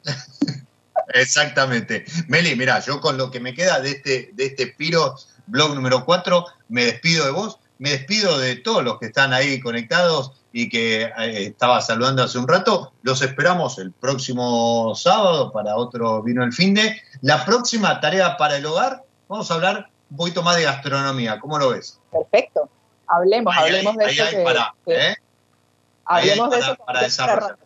[1.13, 2.05] Exactamente.
[2.27, 6.03] Meli, mira, yo con lo que me queda de este, de este Piro blog número
[6.03, 10.69] 4, me despido de vos me despido de todos los que están ahí conectados y
[10.69, 12.93] que eh, estaba saludando hace un rato.
[13.03, 16.99] Los esperamos el próximo sábado para otro Vino el Fin de.
[17.21, 21.39] La próxima tarea para el hogar, vamos a hablar un poquito más de gastronomía.
[21.39, 21.99] ¿Cómo lo ves?
[22.11, 22.69] Perfecto.
[23.07, 24.23] Hablemos, ahí hablemos de ahí eso.
[24.23, 25.15] hay que, para, que, ¿eh?
[26.05, 26.85] Hablemos de para, eso.
[26.85, 27.57] para desarrollar.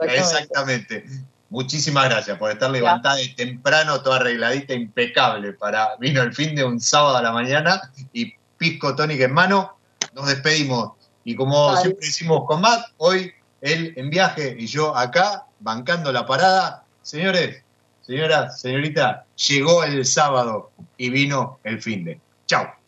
[0.00, 0.96] Exactamente.
[0.96, 1.04] Exactamente.
[1.52, 6.64] Muchísimas gracias por estar levantada de temprano, toda arregladita, impecable para Vino el Fin de
[6.64, 9.76] un sábado a la mañana y pisco tónica en mano,
[10.14, 10.92] nos despedimos.
[11.24, 16.24] Y como siempre decimos con Matt, hoy él en viaje y yo acá, bancando la
[16.24, 16.84] parada.
[17.02, 17.64] Señores,
[18.06, 22.20] señoras, señorita, llegó el sábado y vino el fin de.
[22.46, 22.81] Chao.